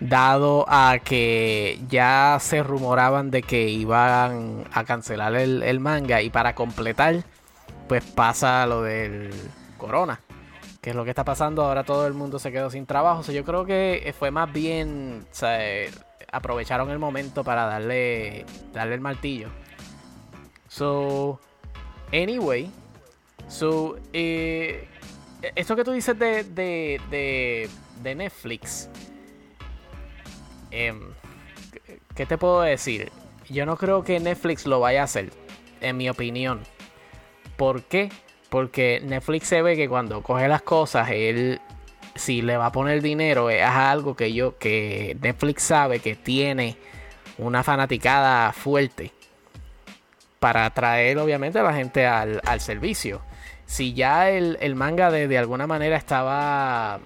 [0.00, 6.30] dado a que ya se rumoraban de que iban a cancelar el, el manga y
[6.30, 7.22] para completar,
[7.88, 9.30] pues pasa lo del
[9.78, 10.20] corona.
[10.80, 13.20] Que es lo que está pasando, ahora todo el mundo se quedó sin trabajo.
[13.20, 15.24] O sea, yo creo que fue más bien,
[16.32, 19.50] aprovecharon el momento para darle, darle el martillo.
[20.66, 21.38] So,
[22.12, 22.68] anyway,
[23.48, 24.88] so, eh,
[25.54, 27.68] esto que tú dices de, de,
[28.02, 28.88] de, Netflix,
[30.70, 31.00] em,
[32.14, 33.10] ¿qué te puedo decir?
[33.48, 35.32] Yo no creo que Netflix lo vaya a hacer,
[35.80, 36.62] en mi opinión.
[37.56, 38.10] ¿Por qué?
[38.48, 41.60] Porque Netflix se ve que cuando coge las cosas, él
[42.14, 46.76] si le va a poner dinero es algo que yo que Netflix sabe que tiene
[47.38, 49.10] una fanaticada fuerte
[50.38, 53.22] para atraer obviamente a la gente al, al servicio.
[53.66, 57.00] Si ya el, el manga de, de alguna manera estaba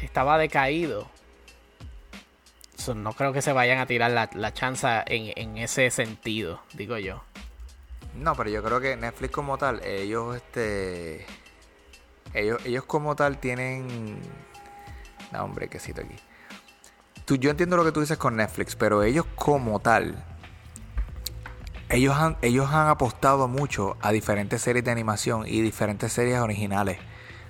[0.00, 1.08] estaba decaído,
[2.94, 6.98] no creo que se vayan a tirar la, la chanza en, en ese sentido, digo
[6.98, 7.22] yo.
[8.14, 11.24] No, pero yo creo que Netflix como tal, ellos este
[12.34, 14.18] ellos, ellos como tal tienen
[15.32, 16.16] no hombre, qué cito aquí.
[17.24, 20.22] Tú, yo entiendo lo que tú dices con Netflix, pero ellos como tal
[21.94, 26.98] ellos han, ellos han apostado mucho a diferentes series de animación y diferentes series originales.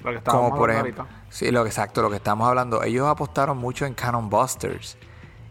[0.01, 1.25] Lo que estábamos Como por hablando ejemplo, ahorita.
[1.31, 2.83] sí, lo que exacto, lo que estamos hablando.
[2.83, 4.99] Ellos apostaron mucho en Cannon Busters.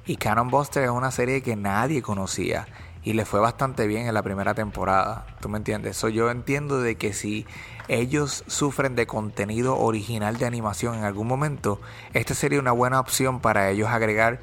[0.06, 2.68] Y Cannon Busters es una serie que nadie conocía.
[3.04, 5.26] Y le fue bastante bien en la primera temporada.
[5.42, 5.98] ¿Tú me entiendes?
[5.98, 7.48] So, yo entiendo de que si
[7.88, 11.82] ellos sufren de contenido original de animación en algún momento,
[12.14, 14.40] esta sería una buena opción para ellos agregar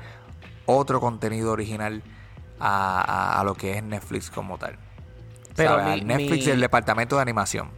[0.66, 2.02] otro contenido original
[2.60, 4.76] a, a- a lo que es Netflix como tal.
[5.56, 7.70] Pero mi- Al Netflix mi- el departamento de animación.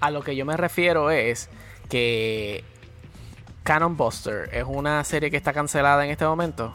[0.00, 1.48] A lo que yo me refiero es
[1.88, 2.64] que
[3.62, 6.72] Cannon Buster es una serie que está cancelada en este momento.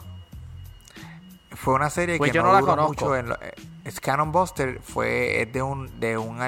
[1.52, 2.88] Fue una serie Pues que yo no, no la conozco.
[2.88, 3.16] mucho.
[3.16, 3.52] En lo- eh,
[3.84, 6.38] es Cannon Buster fue es de un de un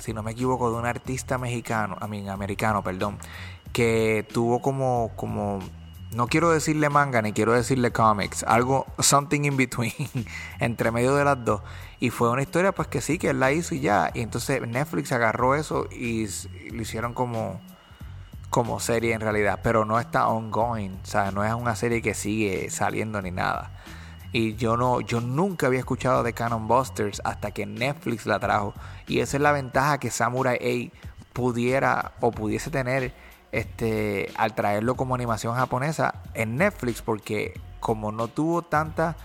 [0.00, 3.18] si no me equivoco de un artista mexicano, a mí americano, perdón,
[3.72, 5.60] que tuvo como como
[6.12, 9.92] no quiero decirle manga ni quiero decirle comics, algo something in between
[10.58, 11.62] entre medio de las dos
[12.00, 14.66] y fue una historia pues que sí que él la hizo y ya y entonces
[14.66, 16.26] Netflix agarró eso y,
[16.70, 17.60] lo hicieron como
[18.48, 22.14] como serie en realidad, pero no está ongoing, o sea, no es una serie que
[22.14, 23.70] sigue saliendo ni nada.
[24.32, 28.74] Y yo no, yo nunca había escuchado de Cannon Busters hasta que Netflix la trajo.
[29.06, 33.12] Y esa es la ventaja que Samurai 8 pudiera o pudiese tener
[33.52, 39.16] este al traerlo como animación japonesa en Netflix, porque como no tuvo tanta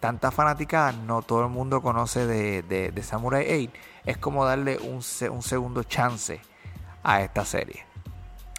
[0.00, 3.72] tanta fanaticada, no todo el mundo conoce de, de, Samurai 8.
[4.06, 6.40] Es como darle un, un segundo chance
[7.02, 7.84] a esta serie.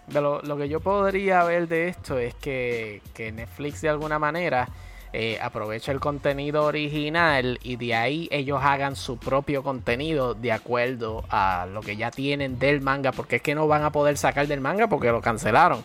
[0.09, 4.67] Lo, lo que yo podría ver de esto es que, que Netflix de alguna manera
[5.11, 11.23] eh, aprovecha el contenido original y de ahí ellos hagan su propio contenido de acuerdo
[11.29, 14.45] a lo que ya tienen del manga, porque es que no van a poder sacar
[14.45, 15.83] del manga porque lo cancelaron.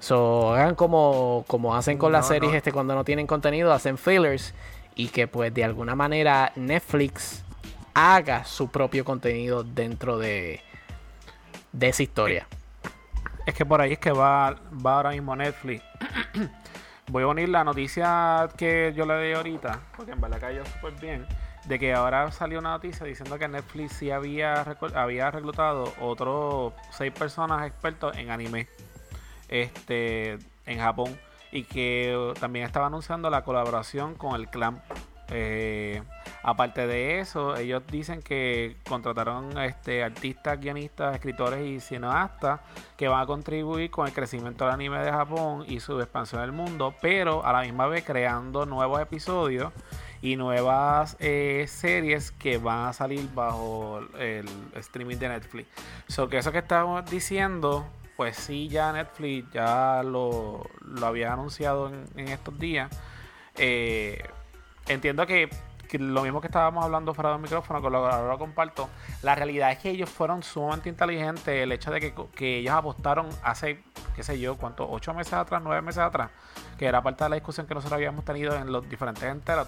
[0.00, 2.58] So, hagan como, como hacen con las series no.
[2.58, 4.54] este cuando no tienen contenido, hacen fillers
[4.94, 7.42] y que pues de alguna manera Netflix
[7.94, 10.60] haga su propio contenido dentro de,
[11.72, 12.46] de esa historia.
[13.46, 15.82] Es que por ahí es que va, va ahora mismo Netflix.
[17.08, 20.92] Voy a unir la noticia que yo le di ahorita, porque en verdad cayó súper
[21.00, 21.26] bien.
[21.64, 27.12] de que ahora salió una noticia diciendo que Netflix sí había, había reclutado otros seis
[27.12, 28.68] personas expertos en anime
[29.48, 31.18] este en Japón
[31.50, 34.82] y que también estaba anunciando la colaboración con el clan
[35.30, 36.02] eh,
[36.48, 42.60] aparte de eso, ellos dicen que contrataron este, artistas, guionistas, escritores y cineastas
[42.96, 46.52] que van a contribuir con el crecimiento del anime de Japón y su expansión del
[46.52, 49.72] mundo, pero a la misma vez creando nuevos episodios
[50.22, 55.68] y nuevas eh, series que van a salir bajo el streaming de Netflix.
[56.08, 61.92] So que eso que estamos diciendo, pues sí, ya Netflix ya lo, lo había anunciado
[62.16, 62.90] en, estos días.
[63.56, 64.24] Eh,
[64.88, 65.50] entiendo que,
[65.96, 68.88] lo mismo que estábamos hablando fuera del micrófono, con lo que ahora lo comparto,
[69.22, 71.48] la realidad es que ellos fueron sumamente inteligentes.
[71.48, 73.82] El hecho de que, ellos apostaron hace,
[74.14, 76.30] qué sé yo, cuánto, ocho meses atrás, nueve meses atrás,
[76.76, 79.66] que era parte de la discusión que nosotros habíamos tenido en los diferentes enteros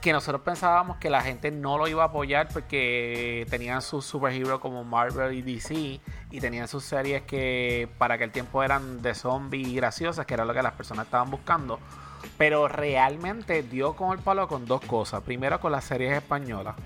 [0.00, 4.60] que nosotros pensábamos que la gente no lo iba a apoyar porque tenían sus superhéroes
[4.60, 6.00] como Marvel y DC
[6.30, 10.44] y tenían sus series que para aquel tiempo eran de zombies y graciosas, que era
[10.44, 11.80] lo que las personas estaban buscando.
[12.36, 15.22] Pero realmente dio con el palo con dos cosas.
[15.22, 16.76] Primero con las series españolas.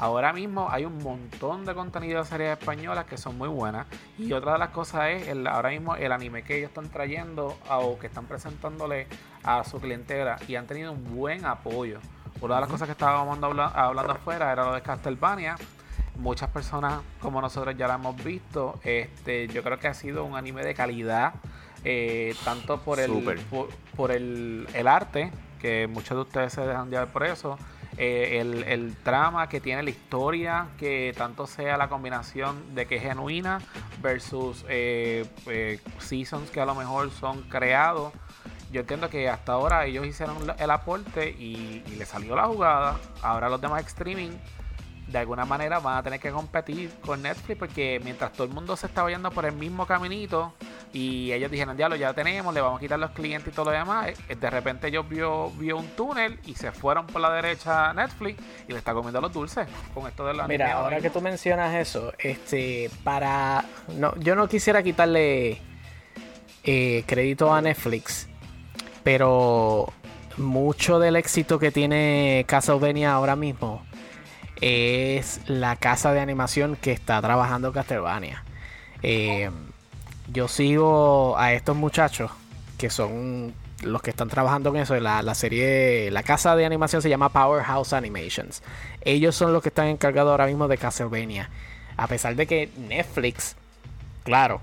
[0.00, 3.86] Ahora mismo hay un montón de contenido de series españolas que son muy buenas.
[4.16, 7.58] Y otra de las cosas es el, ahora mismo el anime que ellos están trayendo
[7.68, 9.08] o que están presentándole
[9.42, 10.36] a su clientela.
[10.46, 11.98] Y han tenido un buen apoyo.
[12.40, 15.56] Una de las cosas que estábamos hablando, afuera era lo de Castlevania.
[16.14, 18.78] Muchas personas como nosotros ya la hemos visto.
[18.84, 21.34] Este, yo creo que ha sido un anime de calidad
[21.90, 23.10] eh, tanto por el
[23.96, 27.58] por, el, arte, que muchos de ustedes se dejan llevar por eso,
[27.96, 32.96] eh, el, el, trama que tiene la historia, que tanto sea la combinación de que
[32.96, 33.62] es genuina
[34.02, 38.12] versus eh, seasons que a lo mejor son creados.
[38.70, 42.98] Yo entiendo que hasta ahora ellos hicieron el aporte y, y le salió la jugada.
[43.22, 44.32] Ahora los demás streaming
[45.08, 48.76] de alguna manera van a tener que competir con Netflix porque mientras todo el mundo
[48.76, 50.52] se está yendo por el mismo caminito
[50.92, 53.66] y ellos dijeron, ya lo ya tenemos, le vamos a quitar los clientes y todo
[53.66, 57.32] lo demás, eh, de repente ellos vio, vio un túnel y se fueron por la
[57.32, 61.00] derecha a Netflix y le está comiendo los dulces con esto de la Mira, ahora
[61.00, 63.64] que tú mencionas eso, este, para,
[63.96, 65.60] no, yo no quisiera quitarle
[66.64, 68.28] eh, crédito a Netflix,
[69.02, 69.90] pero
[70.36, 73.87] mucho del éxito que tiene Castlevania ahora mismo
[74.60, 78.44] es la casa de animación que está trabajando Castlevania.
[79.02, 79.50] Eh,
[80.32, 82.30] yo sigo a estos muchachos
[82.76, 84.98] que son los que están trabajando en eso.
[84.98, 88.62] La, la serie, la casa de animación se llama Powerhouse Animations.
[89.02, 91.50] Ellos son los que están encargados ahora mismo de Castlevania.
[91.96, 93.56] A pesar de que Netflix,
[94.24, 94.60] claro,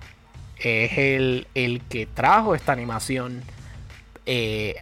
[0.57, 3.43] es el, el que trajo esta animación
[4.25, 4.75] eh,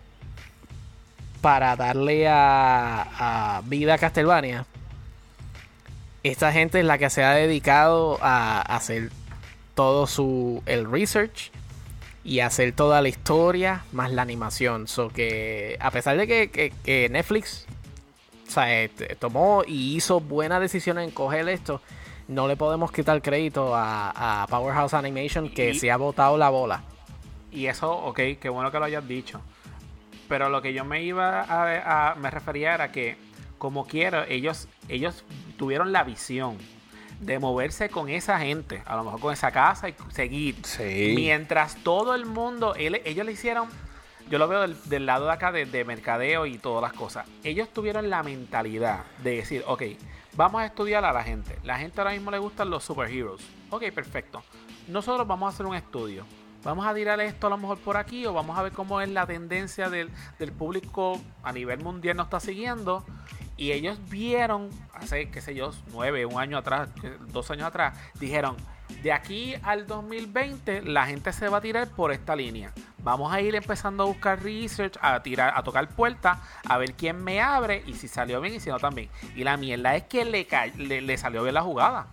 [1.42, 4.66] para darle a, a vida a Castlevania
[6.24, 9.10] esta gente es la que se ha dedicado a hacer
[9.76, 11.52] todo su el research
[12.24, 14.88] y hacer toda la historia más la animación.
[14.88, 17.66] So que a pesar de que, Netflix
[18.68, 21.82] este, tomó y hizo buena decisión en coger esto,
[22.28, 26.84] no le podemos quitar crédito a, Powerhouse Animation que se ha botado la bola.
[27.52, 29.42] Y eso, ok, qué bueno que lo hayas dicho.
[30.30, 33.18] Pero lo que yo me iba a, me refería era que
[33.64, 35.24] como quiera, ellos, ellos
[35.58, 36.58] tuvieron la visión
[37.22, 40.58] de moverse con esa gente, a lo mejor con esa casa y seguir.
[41.16, 43.70] Mientras todo el mundo, ellos le hicieron,
[44.30, 47.26] yo lo veo del, lado de acá de, mercadeo y todas las cosas.
[47.46, 49.84] Ellos tuvieron la mentalidad de decir, ok,
[50.36, 51.58] vamos a estudiar a la gente.
[51.64, 53.42] La gente ahora mismo le gustan los superheroes.
[53.70, 54.44] Ok, perfecto.
[54.90, 56.26] Nosotros vamos a hacer un estudio.
[56.66, 59.10] Vamos a tirar esto a lo mejor por aquí o vamos a ver cómo es
[59.10, 63.06] la tendencia del, del público a nivel mundial nos está siguiendo
[63.58, 66.90] y ellos vieron, hace, qué sé yo, nueve, un año atrás,
[67.32, 68.56] dos años atrás, dijeron,
[69.02, 72.72] de aquí al 2020 la gente se va a tirar por esta línea.
[73.00, 77.22] Vamos a ir empezando a buscar research, a tirar, a tocar puertas, a ver quién
[77.22, 79.10] me abre y si salió bien y si no también.
[79.36, 82.08] Y la mierda es que le, le, salió bien la jugada.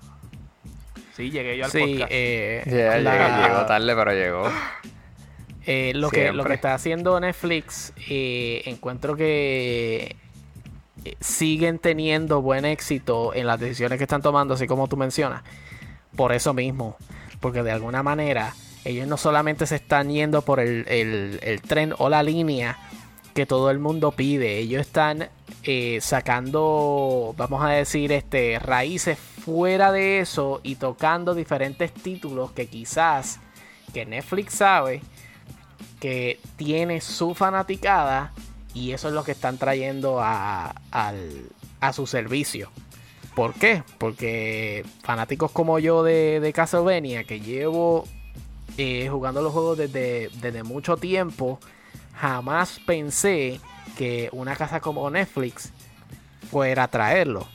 [1.14, 2.10] Sí, llegué yo al sí, podcast.
[2.12, 4.50] Eh, llegó tarde, pero llegó.
[5.66, 10.16] Eh, lo, que, lo que está haciendo Netflix, eh, encuentro que
[11.20, 15.42] siguen teniendo buen éxito en las decisiones que están tomando, así como tú mencionas.
[16.16, 16.96] Por eso mismo,
[17.40, 22.22] porque de alguna manera ellos no solamente se están yendo por el, tren o la
[22.22, 22.78] línea
[23.34, 25.28] que todo el mundo pide, ellos están
[25.62, 32.66] eh, sacando, vamos a decir, este, raíces fuera de eso y tocando diferentes títulos que
[32.66, 33.38] quizás
[33.92, 35.02] que Netflix sabe
[36.00, 38.32] que tiene su fanaticada
[38.74, 41.48] y eso es lo que están trayendo a, al-
[41.80, 42.70] a su servicio.
[43.34, 43.82] ¿Por qué?
[43.98, 48.04] Porque fanáticos como yo de, de Castlevania, que llevo
[48.76, 51.58] eh, jugando los juegos desde, desde mucho tiempo,
[52.14, 53.60] jamás pensé
[53.96, 55.72] que una casa como Netflix
[56.50, 57.46] fuera a traerlo.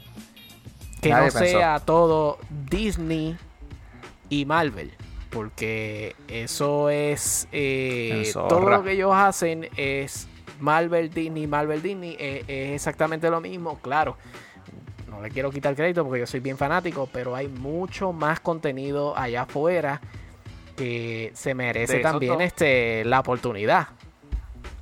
[1.01, 1.57] Que Nadie no pensó.
[1.57, 2.37] sea todo
[2.69, 3.37] Disney
[4.29, 4.91] y Marvel.
[5.29, 7.47] Porque eso es.
[7.51, 10.27] eh, todo lo que ellos hacen es
[10.59, 12.15] Marvel, Disney, Marvel, Disney.
[12.19, 13.79] eh, es exactamente lo mismo.
[13.79, 14.17] Claro,
[15.09, 17.07] no le quiero quitar crédito porque yo soy bien fanático.
[17.11, 20.01] Pero hay mucho más contenido allá afuera
[20.75, 23.87] que se merece también este, la oportunidad.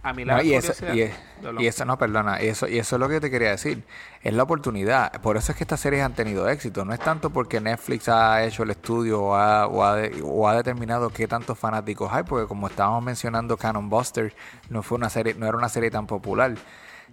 [0.01, 1.32] A mí la No, y, eso, curiosidad- y, es- Perdón.
[1.59, 3.83] Y eso no, perdona, eso, y eso es lo que te quería decir,
[4.21, 7.29] es la oportunidad, por eso es que estas series han tenido éxito, no es tanto
[7.29, 11.57] porque Netflix ha hecho el estudio o ha, o ha, o ha determinado qué tantos
[11.57, 14.33] fanáticos hay, porque como estábamos mencionando Cannon Buster
[14.69, 16.55] no fue una serie, no era una serie tan popular,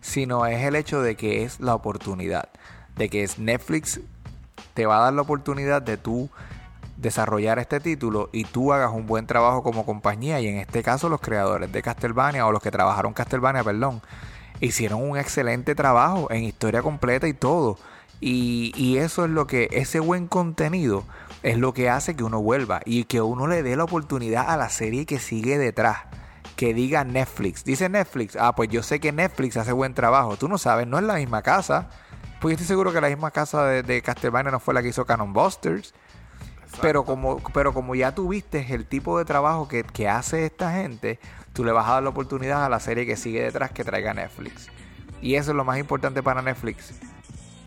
[0.01, 2.49] sino es el hecho de que es la oportunidad,
[2.97, 4.01] de que es Netflix
[4.75, 6.31] te va a dar la oportunidad de tú
[7.01, 11.09] desarrollar este título y tú hagas un buen trabajo como compañía y en este caso
[11.09, 14.03] los creadores de Castlevania o los que trabajaron Castlevania, perdón,
[14.61, 17.79] hicieron un excelente trabajo en historia completa y todo.
[18.21, 21.05] Y, y eso es lo que, ese buen contenido
[21.43, 24.59] es lo que hace que uno vuelva y que uno le dé la oportunidad a
[24.59, 26.01] la serie que sigue detrás.
[26.57, 27.65] Que diga Netflix.
[27.65, 30.37] Dice Netflix, ah, pues yo sé que Netflix hace buen trabajo.
[30.37, 31.89] Tú no sabes, no es la misma casa.
[32.43, 34.89] Pues yo estoy seguro que la misma casa de, de Castlevania no fue la que
[34.89, 35.95] hizo Canon Busters.
[36.81, 41.19] Pero como, pero como ya tuviste el tipo de trabajo que, que hace esta gente,
[41.53, 44.15] tú le vas a dar la oportunidad a la serie que sigue detrás que traiga
[44.15, 44.69] Netflix.
[45.21, 46.95] Y eso es lo más importante para Netflix.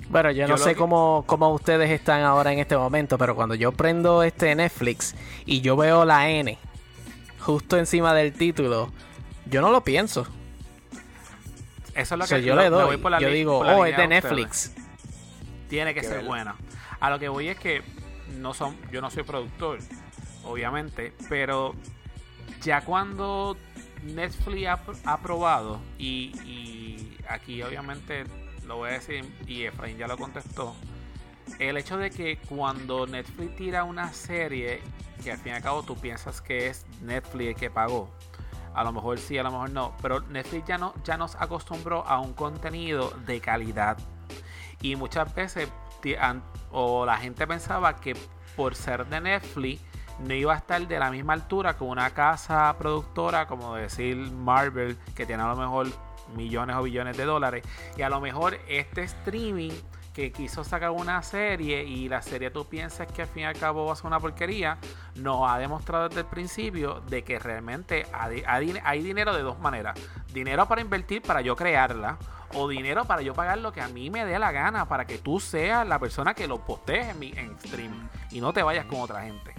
[0.09, 3.35] Bueno, yo, Yo no sé que- cómo, cómo ustedes están ahora en este momento, pero
[3.35, 6.57] cuando yo prendo este Netflix y yo veo la N
[7.39, 8.91] justo encima del título,
[9.45, 10.25] yo no lo pienso.
[11.95, 13.67] Eso es lo O sea, que yo le doy, voy por la yo digo, por
[13.67, 14.23] la oh, es de ustedes.
[14.23, 14.71] Netflix.
[15.69, 16.55] Tiene que ser buena.
[16.99, 17.81] A lo que voy es que
[18.39, 19.79] no son, yo no soy productor,
[20.43, 21.75] obviamente, pero
[22.61, 23.57] ya cuando
[24.03, 24.67] Netflix
[25.05, 28.25] ha, probado y, aquí obviamente
[28.65, 30.75] lo voy a decir y Efraín ya lo contestó,
[31.59, 34.81] el hecho de que cuando Netflix tira una serie
[35.23, 38.09] que al fin y al cabo tú piensas que es Netflix el que pagó,
[38.73, 42.05] a lo mejor sí, a lo mejor no, pero Netflix ya no ya nos acostumbró
[42.07, 43.97] a un contenido de calidad.
[44.81, 45.69] Y muchas veces
[46.71, 48.15] o la gente pensaba que
[48.55, 49.81] por ser de Netflix
[50.19, 54.97] no iba a estar de la misma altura que una casa productora como decir Marvel
[55.15, 55.87] que tiene a lo mejor
[56.35, 57.63] millones o billones de dólares
[57.97, 59.71] y a lo mejor este streaming
[60.13, 63.57] que quiso sacar una serie y la serie tú piensas que al fin y al
[63.57, 64.77] cabo va a ser una porquería,
[65.15, 68.43] nos ha demostrado desde el principio de que realmente hay,
[68.83, 69.99] hay- dinero de dos maneras.
[70.31, 72.19] Dinero para invertir para yo crearla
[72.53, 75.17] o dinero para yo pagar lo que a mí me dé la gana para que
[75.17, 78.85] tú seas la persona que lo postees en, mi, en streaming y no te vayas
[78.85, 79.53] con otra gente.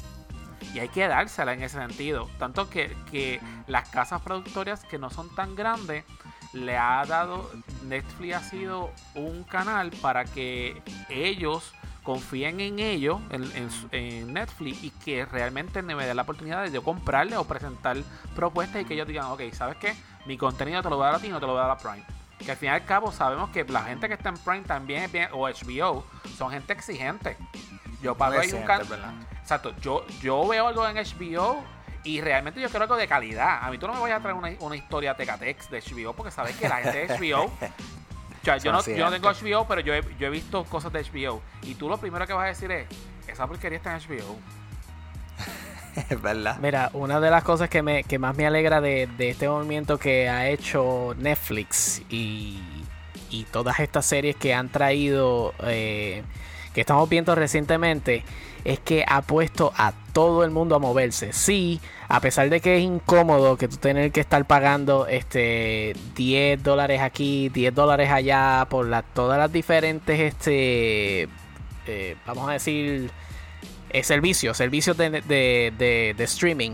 [0.73, 2.29] Y hay que dársela en ese sentido.
[2.39, 6.05] Tanto que, que las casas productoras que no son tan grandes
[6.53, 7.51] le ha dado,
[7.85, 13.51] Netflix ha sido un canal para que ellos confíen en ellos, en,
[13.93, 17.97] en Netflix, y que realmente me den la oportunidad de yo comprarle o presentar
[18.35, 19.95] propuestas y que ellos digan, ok, ¿sabes qué?
[20.27, 21.71] Mi contenido te lo voy a dar a ti, no te lo voy a dar
[21.73, 22.24] a Prime.
[22.39, 25.05] Que al fin y al cabo sabemos que la gente que está en Prime también
[25.05, 26.05] es bien, o HBO,
[26.37, 27.37] son gente exigente.
[28.03, 28.65] Yo pago ahí un.
[29.41, 31.65] Exacto, yo, yo veo algo en HBO
[32.03, 33.61] y realmente yo quiero algo de calidad.
[33.63, 36.31] A mí tú no me vayas a traer una, una historia Tecatex de HBO porque
[36.31, 37.45] sabes que la gente de HBO.
[38.43, 39.31] o sea, yo, no, yo no tengo.
[39.31, 41.41] HBO, pero yo he, yo he visto cosas de HBO.
[41.63, 42.87] Y tú lo primero que vas a decir es:
[43.27, 44.37] esa porquería está en HBO.
[46.11, 46.59] Es verdad.
[46.61, 49.99] Mira, una de las cosas que, me, que más me alegra de, de este movimiento
[49.99, 52.59] que ha hecho Netflix y,
[53.31, 56.23] y todas estas series que han traído, eh,
[56.73, 58.25] que estamos viendo recientemente,
[58.65, 61.33] es que ha puesto a todo el mundo a moverse.
[61.33, 66.63] Sí, a pesar de que es incómodo que tú tener que estar pagando este 10
[66.63, 71.29] dólares aquí, 10 dólares allá por la, todas las diferentes, este,
[71.87, 73.11] eh, vamos a decir,
[73.95, 76.73] eh, servicios, servicios de, de- de- de streaming.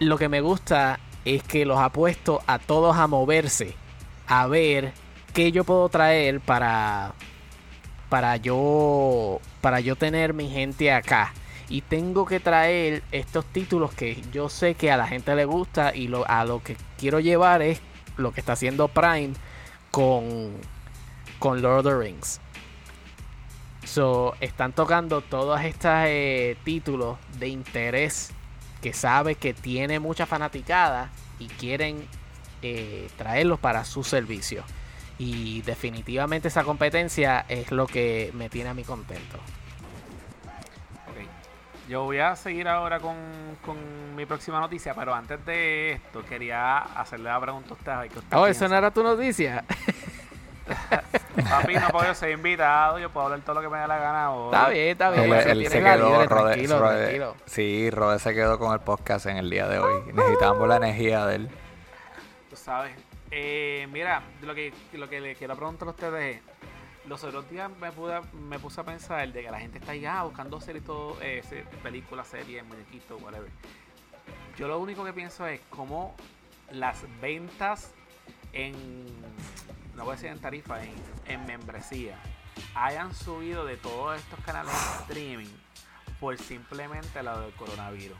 [0.00, 3.74] Lo que me gusta es que los ha puesto a todos a moverse,
[4.26, 4.92] a ver
[5.32, 7.12] qué yo puedo traer para
[8.08, 11.32] para yo para yo tener mi gente acá
[11.70, 15.94] y tengo que traer estos títulos que yo sé que a la gente le gusta
[15.94, 17.80] y lo, a lo que quiero llevar es
[18.18, 19.32] lo que está haciendo Prime
[19.90, 20.50] con
[21.38, 22.40] con Lord of the Rings.
[23.92, 28.30] So, están tocando todos estos eh, títulos de interés
[28.80, 32.08] que sabe que tiene mucha fanaticada y quieren
[32.62, 34.64] eh, traerlos para su servicio.
[35.18, 39.36] Y definitivamente esa competencia es lo que me tiene a mí contento.
[41.08, 41.28] Ok.
[41.86, 43.14] Yo voy a seguir ahora con,
[43.60, 43.76] con
[44.16, 48.22] mi próxima noticia, pero antes de esto quería hacerle la pregunta a usted.
[48.38, 49.62] Oh, eso no era tu noticia.
[51.60, 54.32] Papi, no puedo ser invitado, yo puedo hablar todo lo que me dé la gana.
[54.32, 54.46] hoy.
[54.52, 55.32] está bien, está bien.
[55.32, 57.36] Él, se quedó, libre, Rode- tranquilo, Rode- tranquilo.
[57.46, 60.02] sí, Rode se quedó con el podcast en el día de hoy.
[60.12, 61.48] Necesitamos la energía de él.
[62.50, 62.92] Tú sabes.
[63.30, 66.42] Eh, mira, lo que, lo que le quiero preguntar a ustedes es,
[67.06, 70.22] los otros días me, pude, me puse a pensar de que la gente está ya
[70.22, 71.42] buscando series, todo, eh,
[71.82, 73.48] películas, series, muñequitos, whatever.
[74.56, 76.14] Yo lo único que pienso es cómo
[76.70, 77.92] las ventas
[78.52, 78.74] en,
[79.96, 80.94] no voy a decir en tarifa, en,
[81.26, 82.18] en membresía,
[82.74, 85.52] hayan subido de todos estos canales de streaming
[86.20, 88.16] por simplemente lo del coronavirus.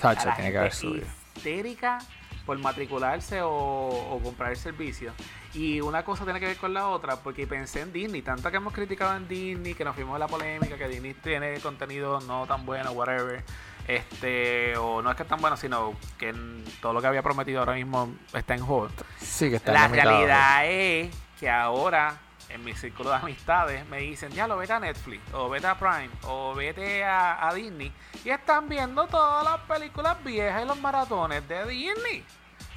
[0.00, 1.06] Tacho, tiene que haber subido.
[1.34, 1.98] histérica
[2.44, 5.12] por matricularse o, o comprar el servicio.
[5.52, 8.58] Y una cosa tiene que ver con la otra, porque pensé en Disney, tanto que
[8.58, 12.46] hemos criticado en Disney, que nos fuimos a la polémica, que Disney tiene contenido no
[12.46, 13.42] tan bueno, whatever.
[13.86, 17.22] Este, o no es que es tan bueno, sino que en- todo lo que había
[17.22, 18.92] prometido ahora mismo está en hold.
[19.20, 20.10] Sí, que está La limitado.
[20.10, 22.16] realidad es que ahora
[22.48, 25.78] en mi círculo de amistades me dicen, ya lo vete a Netflix, o vete a
[25.78, 27.92] Prime, o vete a, a Disney.
[28.24, 32.24] Y están viendo todas las películas viejas y los maratones de Disney.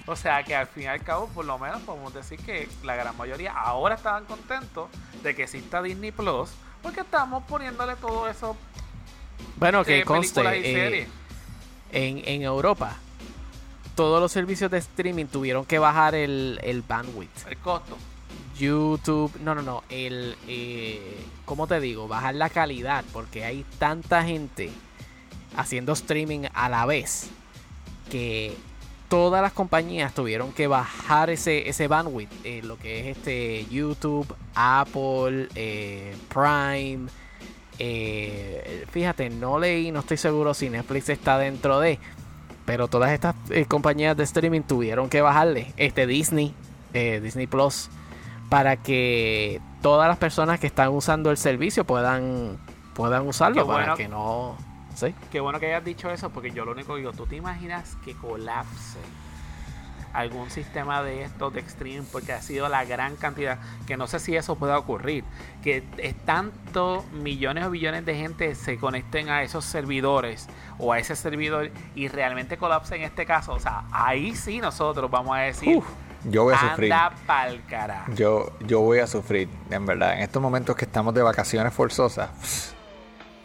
[0.06, 2.96] O sea que al fin y al cabo, por lo menos podemos decir que la
[2.96, 4.90] gran mayoría ahora estaban contentos
[5.22, 6.50] de que exista Disney Plus,
[6.82, 8.58] porque estamos poniéndole todo eso
[9.58, 11.08] Bueno, que conste, eh,
[11.92, 12.96] en, en Europa,
[13.96, 17.48] todos los servicios de streaming tuvieron que bajar el, el bandwidth.
[17.50, 17.98] El costo.
[18.58, 22.08] YouTube, no, no, no, el, eh, ¿cómo te digo?
[22.08, 24.70] Bajar la calidad, porque hay tanta gente
[25.56, 27.30] haciendo streaming a la vez
[28.12, 28.56] que
[29.08, 34.36] todas las compañías tuvieron que bajar ese, ese bandwidth, eh, lo que es este YouTube,
[34.56, 37.08] Apple, eh, Prime.
[37.80, 41.98] Eh, fíjate, no leí, no estoy seguro si Netflix está dentro de,
[42.66, 46.54] pero todas estas eh, compañías de streaming tuvieron que bajarle, este Disney,
[46.94, 47.90] eh, Disney Plus,
[48.50, 52.58] para que todas las personas que están usando el servicio puedan
[52.94, 53.96] puedan usarlo Qué para bueno.
[53.96, 54.58] que no
[54.96, 55.16] ¿sí?
[55.32, 57.96] Qué bueno que hayas dicho eso, porque yo lo único que digo, ¿tú te imaginas
[58.04, 59.00] que colapse
[60.14, 62.06] algún sistema de estos de streaming?
[62.12, 65.24] Porque ha sido la gran cantidad, que no sé si eso pueda ocurrir,
[65.64, 70.48] que es tanto millones o billones de gente se conecten a esos servidores
[70.78, 73.54] o a ese servidor y realmente colapse en este caso.
[73.54, 75.86] O sea, ahí sí nosotros vamos a decir, Uf,
[76.26, 76.92] yo voy a sufrir.
[76.94, 78.12] anda pa'l carajo.
[78.14, 80.14] Yo, yo voy a sufrir, en verdad.
[80.16, 82.76] En estos momentos que estamos de vacaciones forzosas,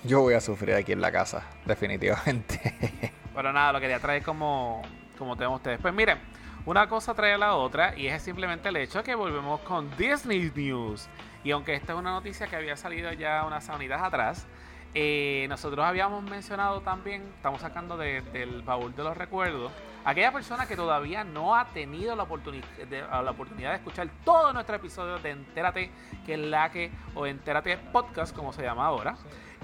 [0.02, 3.12] yo voy a sufrir aquí en la casa, definitivamente.
[3.34, 4.82] Pero nada, lo quería traer como,
[5.18, 5.78] como tenemos ustedes.
[5.80, 6.18] Pues miren,
[6.66, 9.94] una cosa trae a la otra y es simplemente el hecho de que volvemos con
[9.96, 11.08] Disney News.
[11.42, 14.46] Y aunque esta es una noticia que había salido ya unas unidades atrás,
[14.94, 19.72] eh, nosotros habíamos mencionado también, estamos sacando de- del baúl de los recuerdos,
[20.04, 22.24] aquella persona que todavía no ha tenido la,
[22.88, 25.90] de, la oportunidad de escuchar todo nuestro episodio de Entérate,
[26.24, 29.16] que es la que, o Entérate Podcast, como se llama ahora.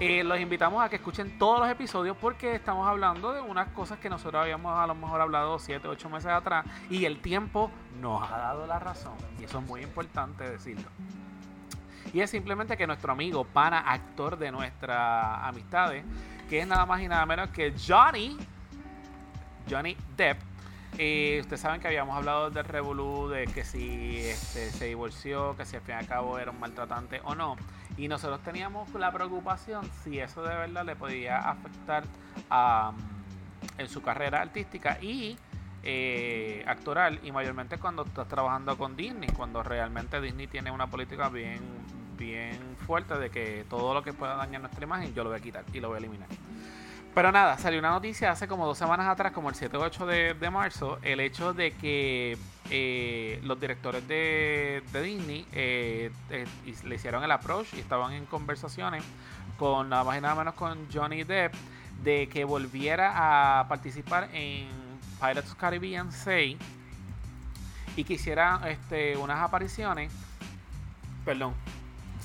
[0.03, 3.99] Eh, los invitamos a que escuchen todos los episodios porque estamos hablando de unas cosas
[3.99, 7.69] que nosotros habíamos a lo mejor hablado 7, 8 meses atrás y el tiempo
[8.01, 9.13] nos ha dado la razón.
[9.39, 10.89] Y eso es muy importante decirlo.
[12.15, 16.03] Y es simplemente que nuestro amigo, pana, actor de nuestras amistades,
[16.49, 18.39] que es nada más y nada menos que Johnny,
[19.69, 20.39] Johnny Depp.
[20.97, 25.63] Eh, ustedes saben que habíamos hablado del Revolú, de que si este, se divorció, que
[25.63, 27.55] si al fin y al cabo era un maltratante o no.
[27.97, 32.03] Y nosotros teníamos la preocupación si eso de verdad le podía afectar
[32.49, 32.93] a,
[33.77, 35.37] en su carrera artística y
[35.83, 37.19] eh, actoral.
[37.23, 41.61] Y mayormente cuando estás trabajando con Disney, cuando realmente Disney tiene una política bien,
[42.17, 45.41] bien fuerte de que todo lo que pueda dañar nuestra imagen yo lo voy a
[45.41, 46.29] quitar y lo voy a eliminar.
[47.13, 50.05] Pero nada, salió una noticia hace como dos semanas atrás, como el 7 o 8
[50.05, 52.37] de, de marzo, el hecho de que
[52.69, 56.45] eh, los directores de, de Disney eh, eh,
[56.85, 59.03] le hicieron el approach y estaban en conversaciones
[59.59, 61.53] con nada más y nada menos con Johnny Depp
[62.01, 64.69] de que volviera a participar en
[65.19, 66.57] Pirates Caribbean 6
[67.97, 70.13] y que hiciera este, unas apariciones,
[71.25, 71.53] perdón,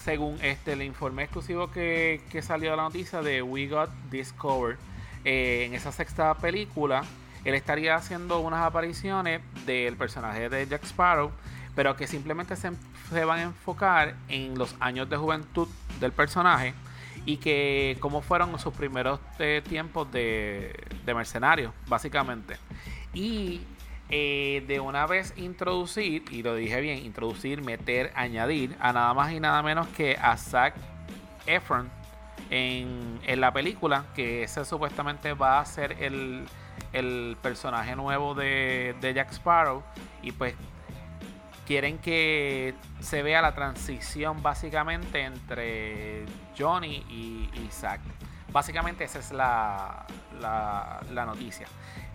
[0.07, 4.79] según este el informe exclusivo que, que salió de la noticia de We Got Discovered,
[5.25, 7.03] eh, en esa sexta película,
[7.45, 11.33] él estaría haciendo unas apariciones del personaje de Jack Sparrow,
[11.75, 12.71] pero que simplemente se,
[13.11, 15.67] se van a enfocar en los años de juventud
[15.99, 16.73] del personaje
[17.25, 20.73] y que cómo fueron sus primeros eh, tiempos de,
[21.05, 22.59] de mercenario, básicamente.
[23.13, 23.61] Y
[24.09, 29.33] eh, de una vez introducir, y lo dije bien, introducir, meter, añadir a nada más
[29.33, 30.75] y nada menos que a Zac
[31.47, 31.91] Efron
[32.51, 36.45] en, en la película, que ese supuestamente va a ser el,
[36.93, 39.83] el personaje nuevo de, de Jack Sparrow.
[40.23, 40.55] Y pues
[41.67, 46.25] quieren que se vea la transición básicamente entre
[46.57, 48.01] Johnny y, y Zack.
[48.57, 50.07] Básicamente esa es la,
[50.41, 51.67] la, la noticia.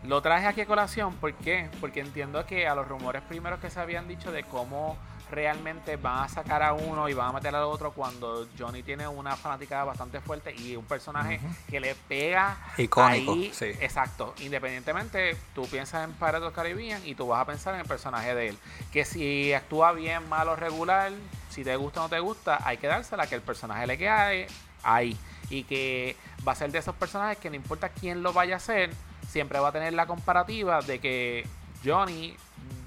[0.04, 1.70] Lo traje aquí a colación, ¿por qué?
[1.80, 4.98] Porque entiendo que a los rumores primeros que se habían dicho de cómo
[5.30, 9.08] realmente van a sacar a uno y van a meter al otro cuando Johnny tiene
[9.08, 11.40] una fanática bastante fuerte y un personaje
[11.70, 13.68] que le pega Icónico, ahí, sí.
[13.80, 17.88] exacto independientemente tú piensas en Pirates of Caribbean y tú vas a pensar en el
[17.88, 18.58] personaje de él
[18.92, 21.14] que si actúa bien mal o regular
[21.50, 24.48] si te gusta o no te gusta hay que dársela que el personaje le quede
[24.84, 25.18] ahí
[25.52, 26.16] y que
[26.48, 28.92] va a ser de esos personajes que no importa quién lo vaya a hacer
[29.28, 31.46] siempre va a tener la comparativa de que
[31.86, 32.36] Johnny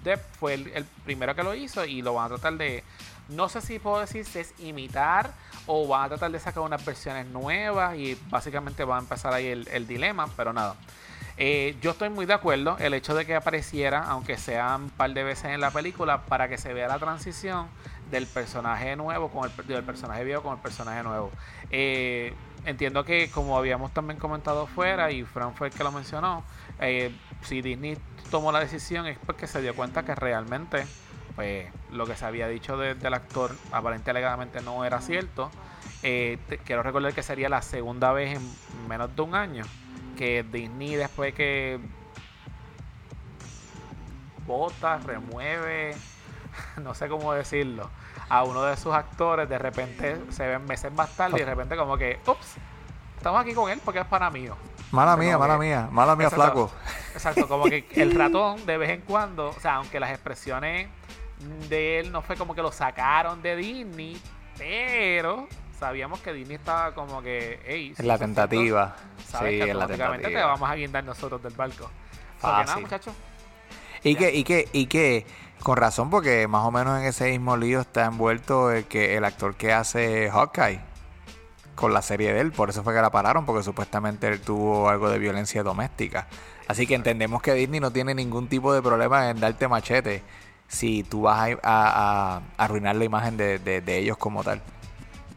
[0.02, 2.84] Depp fue el, primero que lo hizo y lo van a tratar de.
[3.28, 5.32] No sé si puedo decir si es imitar
[5.66, 9.46] o van a tratar de sacar unas versiones nuevas y básicamente va a empezar ahí
[9.46, 10.76] el, el dilema, pero nada.
[11.36, 15.12] Eh, yo estoy muy de acuerdo el hecho de que apareciera, aunque sea un par
[15.14, 17.66] de veces en la película, para que se vea la transición
[18.10, 21.32] del personaje nuevo con el del personaje viejo con el personaje nuevo.
[21.70, 22.32] Eh,
[22.64, 26.44] entiendo que como habíamos también comentado fuera y Fran fue el que lo mencionó,
[26.80, 27.98] eh, si Disney
[28.30, 30.86] tomó la decisión es porque se dio cuenta que realmente
[31.36, 35.50] pues lo que se había dicho de- del actor aparentemente alegadamente no era cierto.
[36.02, 39.64] Eh, quiero recordar que sería la segunda vez en menos de un año
[40.16, 41.80] que Disney después que
[44.46, 45.94] vota, remueve,
[46.82, 47.90] no sé cómo decirlo,
[48.28, 51.76] a uno de sus actores, de repente se ven meses más tarde y de repente
[51.76, 52.56] como que, ups,
[53.16, 54.56] estamos aquí con él porque es para mío.
[54.90, 56.68] Mala mía, mala que- mía, mala mía, Exacto.
[56.68, 56.72] flaco.
[57.14, 60.88] Exacto, como que el ratón de vez en cuando, o sea, aunque las expresiones
[61.68, 64.20] de él no fue como que lo sacaron de Disney,
[64.56, 65.48] pero
[65.78, 68.94] sabíamos que Disney estaba como que, hey, En la tentativa.
[69.26, 70.46] sabes Sí, que en la automáticamente te tentativa.
[70.52, 71.90] vamos a guindar nosotros del barco.
[72.40, 72.82] So que nada, Fácil.
[72.82, 73.14] muchachos.
[74.02, 75.26] Y que, y que, y que,
[75.64, 79.24] con razón, porque más o menos en ese mismo lío está envuelto el que el
[79.24, 80.78] actor que hace Hawkeye
[81.74, 84.90] con la serie de él, por eso fue que la pararon, porque supuestamente él tuvo
[84.90, 86.28] algo de violencia doméstica.
[86.68, 90.22] Así que entendemos que Disney no tiene ningún tipo de problema en darte machete
[90.68, 94.60] si tú vas a, arruinar la imagen de, ellos como tal.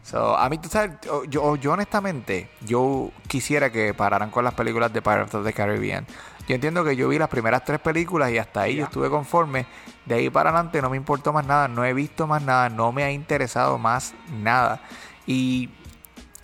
[0.04, 4.52] So, a mí, tú sabes, yo, yo, yo honestamente, yo quisiera que pararan con las
[4.52, 6.06] películas de Pirates of the Caribbean.
[6.48, 9.66] Yo entiendo que yo vi las primeras tres películas y hasta ahí yo estuve conforme.
[10.06, 12.90] De ahí para adelante no me importó más nada, no he visto más nada, no
[12.90, 14.80] me ha interesado más nada.
[15.26, 15.68] Y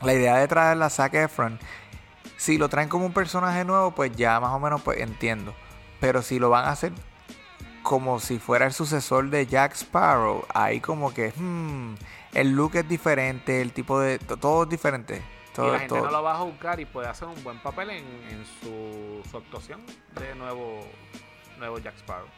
[0.02, 1.58] la idea de traer a Zac Efron,
[2.36, 5.54] si lo traen como un personaje nuevo, pues ya más o menos pues entiendo.
[6.00, 6.92] Pero si lo van a hacer
[7.82, 11.94] como si fuera el sucesor de Jack Sparrow, ahí como que hmm,
[12.34, 14.18] el look es diferente, el tipo de...
[14.18, 15.22] to- Todo es diferente.
[15.54, 16.04] Todo, y la gente todo.
[16.06, 19.36] no lo va a juzgar y puede hacer un buen papel en, en su, su
[19.38, 19.80] actuación
[20.20, 20.80] de nuevo,
[21.58, 22.28] nuevo Jack Sparrow.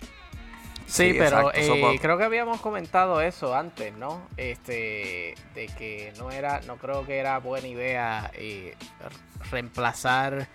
[0.86, 4.28] Sí, Sí, pero eh, creo que habíamos comentado eso antes, ¿no?
[4.36, 10.46] Este, de que no era, no creo que era buena idea eh, re- reemplazar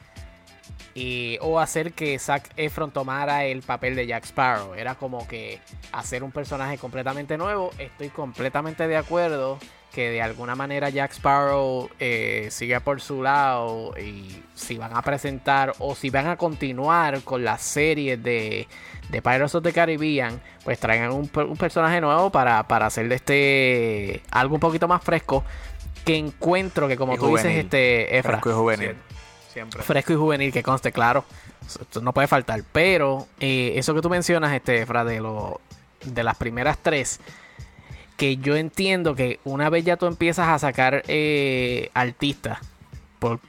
[0.93, 4.73] y, o hacer que Zac Efron tomara el papel de Jack Sparrow.
[4.73, 5.59] Era como que
[5.91, 7.71] hacer un personaje completamente nuevo.
[7.77, 9.59] Estoy completamente de acuerdo
[9.93, 15.01] que de alguna manera Jack Sparrow eh, siga por su lado y si van a
[15.01, 18.67] presentar o si van a continuar con la serie de,
[19.09, 23.09] de Pirates of the Caribbean, pues traigan un, per- un personaje nuevo para, para hacer
[23.09, 25.43] de este algo un poquito más fresco
[26.05, 28.95] que encuentro que como Y tú dices este Efra, Fresco y juvenil.
[29.51, 29.81] Siempre.
[29.83, 31.25] fresco y juvenil que conste claro
[31.67, 35.59] esto no puede faltar pero eh, eso que tú mencionas este Efra de lo
[36.05, 37.19] de las primeras tres
[38.21, 42.59] que yo entiendo que una vez ya tú empiezas a sacar eh, artistas
[43.17, 43.39] por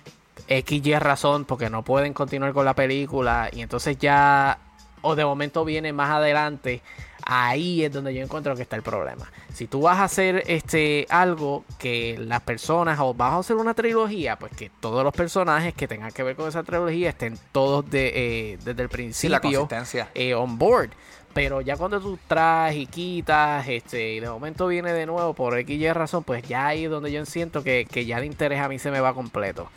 [0.48, 4.58] X y razón porque no pueden continuar con la película y entonces ya
[5.02, 6.80] o de momento viene más adelante
[7.26, 11.06] ahí es donde yo encuentro que está el problema si tú vas a hacer este
[11.10, 15.74] algo que las personas o vas a hacer una trilogía pues que todos los personajes
[15.74, 18.12] que tengan que ver con esa trilogía estén todos de,
[18.54, 20.08] eh, desde el Sí, la principio consistencia.
[20.14, 20.92] eh, on board.
[21.34, 25.58] Pero ya cuando tú traes y quitas, este, y de momento viene de nuevo por
[25.58, 28.60] X y razón, pues ya ahí es donde yo siento que, que ya el interés
[28.60, 29.70] a mí se me va completo.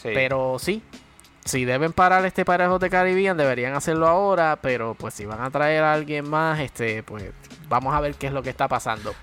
[0.00, 0.10] Sí.
[0.14, 0.82] Pero sí,
[1.44, 4.58] si deben parar este parejo de Caribbean, deberían hacerlo ahora.
[4.62, 7.24] Pero pues si van a traer a alguien más, este, pues
[7.68, 9.14] vamos a ver qué es lo que está pasando.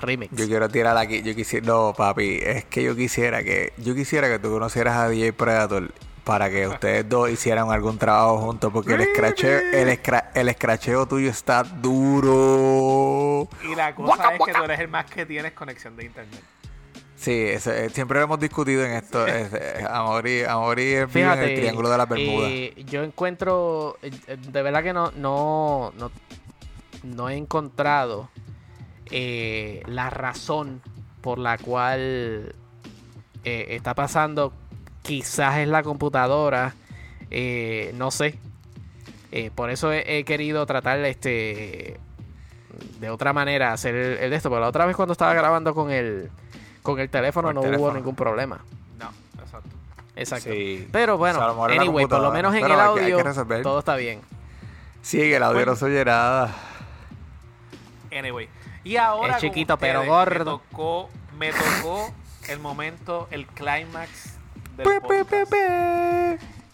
[0.00, 0.36] Remix.
[0.36, 4.28] Yo quiero tirar aquí, yo quisiera, no papi, es que yo quisiera que, yo quisiera
[4.28, 5.92] que tú conocieras a DJ Predator
[6.24, 11.06] para que ustedes dos hicieran algún trabajo juntos porque el escracheo, el, escra- el escracheo
[11.06, 13.48] tuyo está duro.
[13.62, 16.42] Y la cosa es que tú eres el más que tienes conexión de internet.
[17.16, 19.26] Sí, eh, siempre lo hemos discutido en esto.
[19.26, 22.50] es- eh, Amaury, Amaury vive en Fíjate, el Triángulo de las Bermudas.
[22.50, 26.10] eh, yo encuentro, eh, de verdad que no, no, no,
[27.02, 28.30] no he encontrado
[29.10, 30.80] eh, la razón
[31.20, 32.54] por la cual
[33.44, 34.52] eh, está pasando.
[35.04, 36.74] Quizás es la computadora,
[37.30, 38.38] eh, no sé.
[39.32, 42.00] Eh, por eso he, he querido tratar este
[43.00, 44.48] de otra manera hacer el, el de esto.
[44.48, 46.30] Pero la otra vez cuando estaba grabando con el
[46.82, 48.64] con el teléfono Con el no hubo ningún problema.
[48.98, 49.10] No,
[49.42, 49.68] exacto.
[50.16, 50.50] Exacto.
[50.50, 50.88] Sí.
[50.90, 53.62] Pero bueno, O sea, anyway, por lo menos en Pero el hay que- hay audio
[53.62, 54.20] todo está bien.
[55.02, 55.72] Sí, que el audio Bueno.
[55.72, 56.50] no se oye nada.
[58.16, 58.48] Anyway.
[58.84, 59.34] Y ahora.
[59.34, 60.58] Es chiquito, pero gordo.
[60.58, 62.10] Me tocó, me tocó
[62.48, 64.33] el momento, el clímax
[64.76, 65.52] del podcast.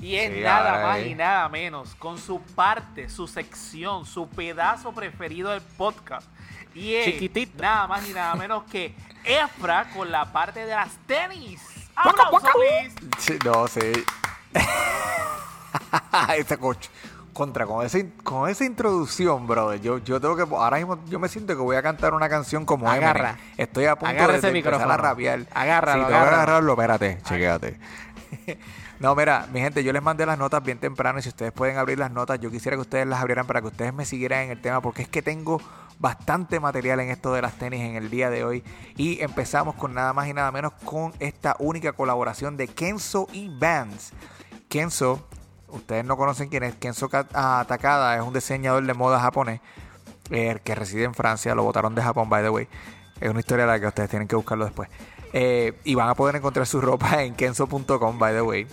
[0.00, 4.92] Y es Sí, nada más y nada menos con su parte, su sección, su pedazo
[4.92, 6.26] preferido del podcast.
[6.74, 7.62] Y es Chiquitito.
[7.62, 8.94] nada más y nada menos que
[9.24, 11.60] Efra con la parte de las tenis.
[13.44, 13.92] No, sí.
[16.36, 16.88] Ese coche.
[17.40, 17.88] Contra, con
[18.22, 21.74] con esa introducción, brother, yo, yo tengo que, ahora mismo yo me siento que voy
[21.74, 23.08] a cantar una canción como Eminem.
[23.08, 23.38] Agarra.
[23.56, 25.46] Estoy a punto Agarra de, ese de empezar a rapear.
[25.54, 26.36] Agárralo, Sí, tengo que agárralo.
[26.36, 27.80] agarrarlo, espérate, chequéate.
[29.00, 31.78] No, mira, mi gente, yo les mandé las notas bien temprano y si ustedes pueden
[31.78, 34.50] abrir las notas, yo quisiera que ustedes las abrieran para que ustedes me siguieran en
[34.50, 35.58] el tema porque es que tengo
[35.98, 38.62] bastante material en esto de las tenis en el día de hoy
[38.98, 43.48] y empezamos con nada más y nada menos con esta única colaboración de Kenzo y
[43.48, 44.12] Vans.
[44.68, 45.26] Kenzo,
[45.72, 49.60] ustedes no conocen quién es, Kenzo ah, Takada es un diseñador de moda japonés
[50.28, 52.68] que reside en Francia, lo botaron de Japón, by the way.
[53.20, 54.88] Es una historia larga que ustedes tienen que buscarlo después.
[55.32, 58.66] Eh, y van a poder encontrar su ropa en kenzo.com, by the way.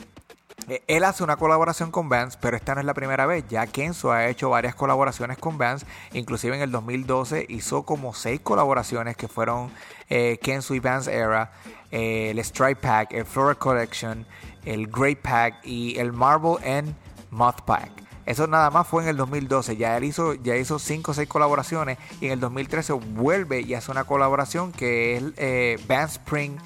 [0.67, 3.45] Eh, Él hace una colaboración con Vans, pero esta no es la primera vez.
[3.47, 5.85] Ya Kenzo ha hecho varias colaboraciones con Vans.
[6.13, 9.71] Inclusive en el 2012 hizo como seis colaboraciones que fueron
[10.09, 11.51] eh, Kenzo y Vans Era,
[11.91, 14.25] eh, el Stripe Pack, el Flora Collection,
[14.67, 16.93] el Great Pack y el Marble and
[17.31, 18.03] Moth Pack.
[18.25, 19.77] Eso nada más fue en el 2012.
[19.77, 23.73] Ya él hizo, ya hizo cinco o seis colaboraciones y en el 2013 vuelve y
[23.73, 26.57] hace una colaboración que es eh, Vans Spring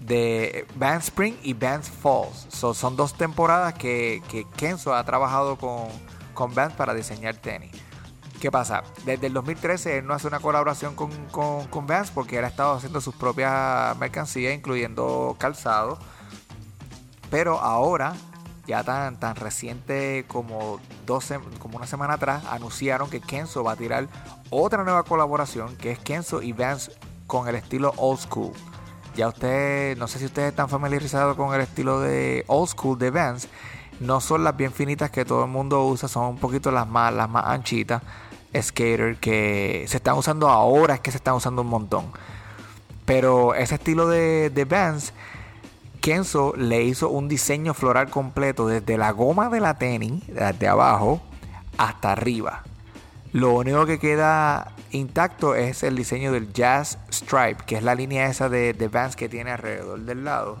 [0.00, 2.48] de Vans Spring y Vans Falls.
[2.48, 5.86] So, son dos temporadas que, que Kenzo ha trabajado con,
[6.34, 7.70] con Vans para diseñar tenis.
[8.40, 8.82] ¿Qué pasa?
[9.06, 12.48] Desde el 2013 él no hace una colaboración con, con, con Vans porque él ha
[12.48, 16.00] estado haciendo sus propias mercancías, incluyendo calzado.
[17.32, 18.12] Pero ahora,
[18.66, 23.72] ya tan, tan reciente como, dos, sem- como una semana atrás, anunciaron que Kenzo va
[23.72, 24.06] a tirar
[24.50, 26.90] otra nueva colaboración que es Kenzo y Vans
[27.26, 28.52] con el estilo old school.
[29.16, 33.10] Ya ustedes, no sé si ustedes están familiarizados con el estilo de old school de
[33.10, 33.48] Vans.
[33.98, 37.12] No son las bien finitas que todo el mundo usa, son un poquito las más,
[37.14, 38.02] las más anchitas.
[38.54, 42.12] Skater que se están usando ahora, es que se están usando un montón.
[43.06, 45.14] Pero ese estilo de, de Vans,
[46.02, 51.22] Kenzo le hizo un diseño floral completo desde la goma de la tenis, desde abajo,
[51.78, 52.64] hasta arriba.
[53.32, 58.26] Lo único que queda intacto es el diseño del Jazz Stripe, que es la línea
[58.26, 60.58] esa de, de Vans que tiene alrededor del lado.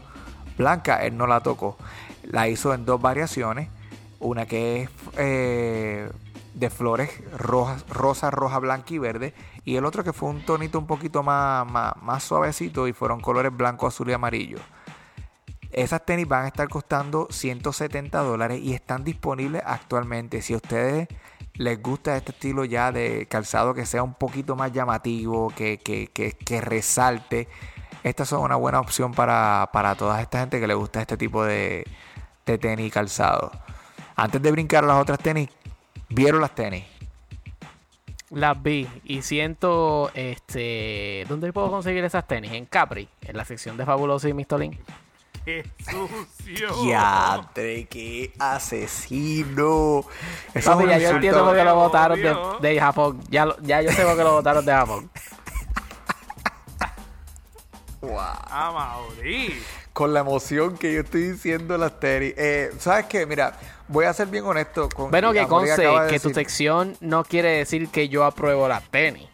[0.56, 1.76] Blanca, él no la tocó.
[2.22, 3.68] La hizo en dos variaciones.
[4.20, 6.08] Una que es eh,
[6.54, 9.34] de flores rosa, roja, blanca y verde.
[9.64, 11.66] Y el otro que fue un tonito un poquito más,
[12.00, 14.58] más suavecito y fueron colores blanco, azul y amarillo.
[15.72, 20.42] Esas tenis van a estar costando 170 dólares y están disponibles actualmente.
[20.42, 21.08] Si a ustedes
[21.54, 26.08] les gusta este estilo ya de calzado que sea un poquito más llamativo, que, que,
[26.08, 27.48] que, resalte,
[28.02, 31.42] estas son una buena opción para, para toda esta gente que le gusta este tipo
[31.42, 31.86] de,
[32.44, 33.50] de tenis y calzado.
[34.14, 35.48] Antes de brincar a las otras tenis,
[36.10, 36.84] ¿vieron las tenis?
[38.28, 42.52] Las vi y siento, este, ¿dónde puedo conseguir esas tenis?
[42.52, 44.78] En Capri, en la sección de Fabuloso y Mistolín.
[45.44, 46.84] ¡Qué sucio!
[46.84, 50.04] ¡Diadre, qué asesino!
[50.54, 53.20] Eso Papi, ya yo entiendo por qué lo votaron de, de Japón.
[53.28, 55.10] Ya, ya yo sé por qué lo votaron de Japón.
[58.18, 59.62] ¡A Mauri!
[59.92, 62.34] con la emoción que yo estoy diciendo las tenis.
[62.36, 63.26] Eh, ¿Sabes qué?
[63.26, 67.24] Mira, voy a ser bien honesto con Bueno, que conste de que tu sección no
[67.24, 69.28] quiere decir que yo apruebo las tenis.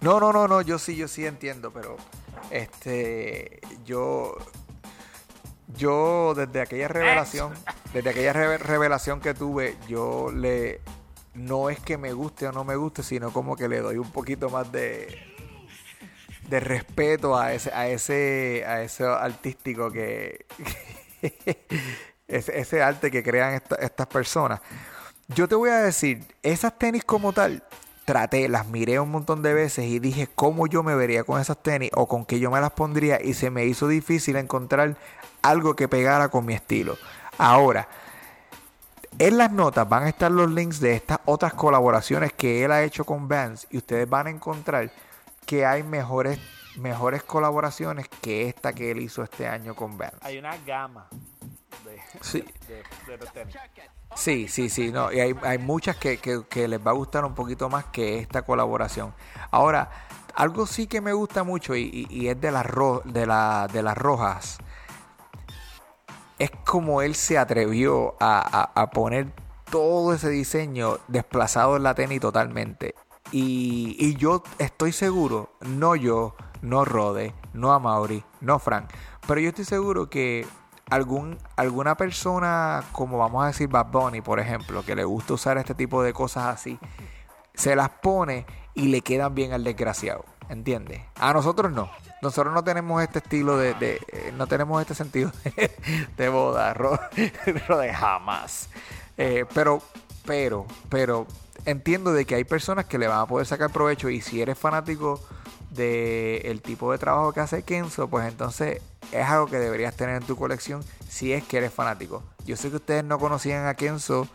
[0.00, 1.96] No, no, no, no, yo sí, yo sí entiendo, pero
[2.50, 4.36] este yo
[5.76, 7.52] yo desde aquella revelación,
[7.92, 10.80] desde aquella reve- revelación que tuve, yo le
[11.34, 14.10] no es que me guste o no me guste, sino como que le doy un
[14.10, 15.18] poquito más de
[16.48, 20.46] de respeto a ese a ese a ese artístico que
[22.28, 24.60] ese, ese arte que crean esta- estas personas.
[25.28, 27.62] Yo te voy a decir, esas tenis como tal,
[28.08, 31.62] traté, las miré un montón de veces y dije cómo yo me vería con esas
[31.62, 34.96] tenis o con qué yo me las pondría y se me hizo difícil encontrar
[35.42, 36.96] algo que pegara con mi estilo.
[37.36, 37.86] Ahora,
[39.18, 42.82] en las notas van a estar los links de estas otras colaboraciones que él ha
[42.82, 44.90] hecho con Vans y ustedes van a encontrar
[45.44, 46.38] que hay mejores,
[46.78, 50.14] mejores colaboraciones que esta que él hizo este año con Vans.
[50.22, 51.08] Hay una gama
[51.84, 52.42] de, Sí.
[52.68, 53.54] de, de los tenis.
[54.14, 57.24] Sí, sí, sí, no, y hay, hay muchas que, que- que les va a gustar
[57.24, 59.14] un poquito más que esta colaboración.
[59.50, 59.90] Ahora,
[60.34, 63.82] algo sí que me gusta mucho y, y- es de las, ro- de, la- de
[63.82, 64.58] las rojas,
[66.38, 69.32] es como él se atrevió a, a- poner
[69.70, 72.94] todo ese diseño desplazado en la tenis totalmente.
[73.30, 78.86] Y, y yo estoy seguro, no yo, no Rode, no a Mauri, no Frank,
[79.26, 80.46] pero yo estoy seguro que
[80.90, 85.58] algún, alguna persona, como vamos a decir Bad Bunny, por ejemplo, que le gusta usar
[85.58, 86.78] este tipo de cosas así,
[87.54, 90.24] se las pone y le quedan bien al desgraciado.
[90.48, 91.02] ¿Entiendes?
[91.16, 91.90] A nosotros no.
[92.22, 93.74] Nosotros no tenemos este estilo de.
[93.80, 95.70] eh, no tenemos este sentido de,
[96.16, 96.98] de boda, ro-
[97.44, 98.70] de jamás.
[99.18, 99.82] Eh, pero,
[100.24, 101.26] pero, pero
[101.66, 104.56] entiendo de que hay personas que le van a poder sacar provecho y si eres
[104.56, 105.20] fanático
[105.70, 108.80] del el tipo de trabajo que hace Kenzo, pues entonces
[109.12, 112.22] es algo que deberías tener en tu colección si es que eres fanático.
[112.44, 114.28] Yo sé que ustedes no conocían a Kenzo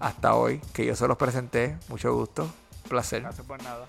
[0.00, 1.76] hasta hoy, que yo se los presenté.
[1.88, 2.52] Mucho gusto,
[2.88, 3.22] placer.
[3.22, 3.86] Gracias por nada.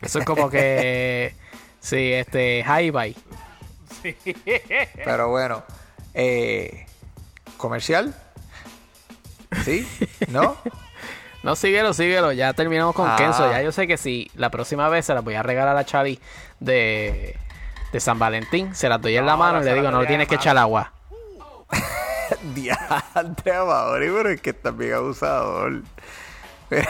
[0.00, 1.34] Eso es como que.
[1.80, 2.62] sí, este.
[2.64, 3.16] High bye.
[4.02, 4.16] Sí.
[5.04, 5.62] Pero bueno,
[6.14, 6.86] eh,
[7.56, 8.14] ¿comercial?
[9.64, 9.86] ¿Sí?
[10.28, 10.56] ¿No?
[11.42, 12.32] No, síguelo, síguelo.
[12.32, 13.16] Ya terminamos con Ah.
[13.16, 13.50] Kenzo.
[13.50, 16.18] Ya yo sé que si la próxima vez se las voy a regalar a Chavi
[16.60, 17.36] de,
[17.92, 20.06] de San Valentín, se las doy en la No, mano y le digo, no le
[20.06, 20.92] tienes en que echar agua.
[22.54, 25.82] Diante Mauri, pero es que está bien abusador.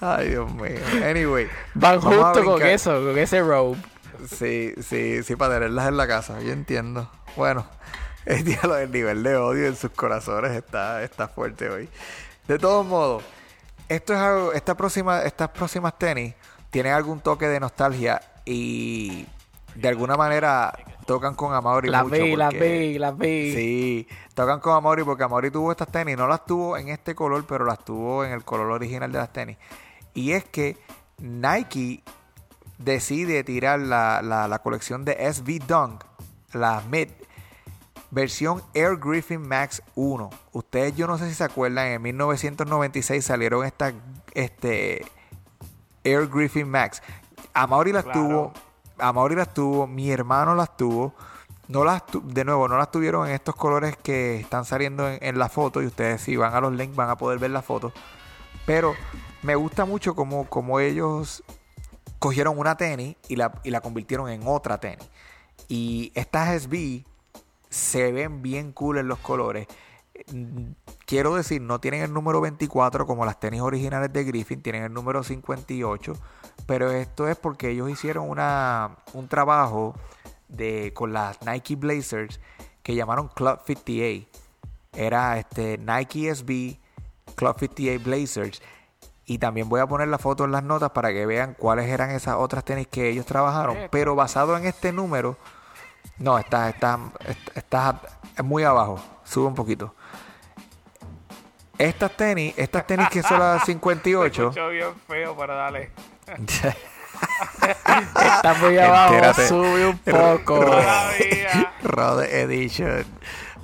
[0.00, 0.78] Ay, Dios mío.
[1.04, 1.48] Anyway.
[1.74, 3.76] Van justo con eso, con ese robe.
[4.28, 7.10] Sí, sí, sí, para tenerlas en la casa, yo entiendo.
[7.36, 7.66] Bueno,
[8.26, 11.88] el, el nivel de odio en sus corazones está, está fuerte hoy.
[12.48, 13.22] De todos modos,
[13.88, 16.34] esto es algo, esta próxima, estas próximas tenis
[16.70, 19.26] tienen algún toque de nostalgia y
[19.74, 20.72] de alguna manera
[21.06, 23.54] tocan con Amaury Las vi, las vi, las vi.
[23.54, 27.44] Sí, tocan con Amaury porque Amaury tuvo estas tenis, no las tuvo en este color,
[27.46, 29.56] pero las tuvo en el color original de las tenis.
[30.14, 30.76] Y es que
[31.18, 32.02] Nike
[32.78, 36.04] decide tirar la, la- la colección de SV Dunk,
[36.52, 37.08] la Mid,
[38.10, 40.30] versión Air Griffin Max 1.
[40.52, 43.94] Ustedes, yo no sé si se acuerdan, en 1996 salieron estas
[44.34, 45.04] este,
[46.04, 47.02] Air Griffin Max.
[47.54, 48.20] Amaury las Claro.
[48.20, 48.52] tuvo,
[48.98, 51.14] Amaury las tuvo, mi hermano las tuvo.
[51.68, 55.18] No las tu- de nuevo, no las tuvieron en estos colores que están saliendo en,
[55.20, 55.82] en la foto.
[55.82, 57.92] Y ustedes, si van a los links, van a poder ver la foto.
[58.64, 58.94] Pero
[59.42, 61.44] me gusta mucho como, como ellos
[62.18, 65.06] cogieron una tenis y la, y la convirtieron en otra tenis.
[65.68, 67.04] Y estas SB
[67.70, 69.66] se ven bien cool en los colores.
[71.06, 74.92] Quiero decir, no tienen el número 24 como las tenis originales de Griffin, tienen el
[74.92, 76.12] número 58.
[76.66, 79.94] Pero esto es porque ellos hicieron una, un trabajo
[80.48, 82.40] de, con las Nike Blazers
[82.82, 84.26] que llamaron Club 58.
[84.94, 86.78] Era este Nike SB
[87.36, 88.62] Club 58 Blazers.
[89.24, 92.10] Y también voy a poner la foto en las notas para que vean cuáles eran
[92.10, 93.76] esas otras tenis que ellos trabajaron.
[93.76, 93.88] Esto.
[93.92, 95.36] Pero basado en este número,
[96.18, 96.98] no, está, está,
[97.54, 98.98] está, está muy abajo.
[99.24, 99.94] Sube un poquito.
[101.76, 104.42] Estas tenis, estas tenis que son las Se 58.
[104.42, 105.90] escuchó bien feo, pero dale.
[108.14, 109.48] Está muy abajo, Entérate.
[109.48, 110.64] sube un poco.
[111.82, 113.04] Rode Edition.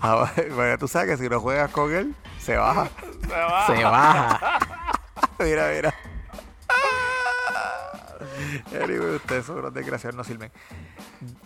[0.00, 2.88] Ah, Bueno, tú sabes que si no juegas con él, se baja.
[3.66, 4.58] Se baja.
[5.38, 5.94] Mira, mira.
[8.82, 10.50] Anyway, ustedes son unos desgraciados, no sirven.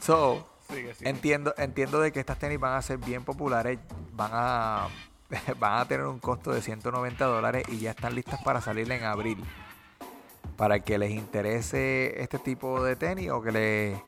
[0.00, 0.48] So,
[1.00, 3.78] Entiendo, entiendo de que estas tenis van a ser bien populares,
[4.12, 4.88] van a,
[5.58, 9.04] van a tener un costo de 190 dólares y ya están listas para salir en
[9.04, 9.42] abril.
[10.56, 13.98] Para que les interese este tipo de tenis o que les,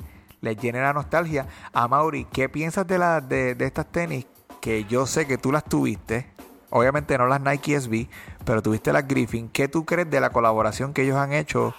[0.41, 1.47] les llene la nostalgia.
[1.73, 4.27] A Mauri, ¿qué piensas de, la, de, de estas tenis
[4.61, 6.27] que yo sé que tú las tuviste?
[6.71, 8.09] Obviamente no las Nike SB,
[8.45, 9.49] pero tuviste las Griffin.
[9.49, 11.75] ¿Qué tú crees de la colaboración que ellos han hecho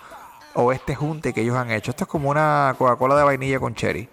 [0.53, 1.91] o este junte que ellos han hecho?
[1.91, 4.09] Esto es como una Coca-Cola de vainilla con cherry.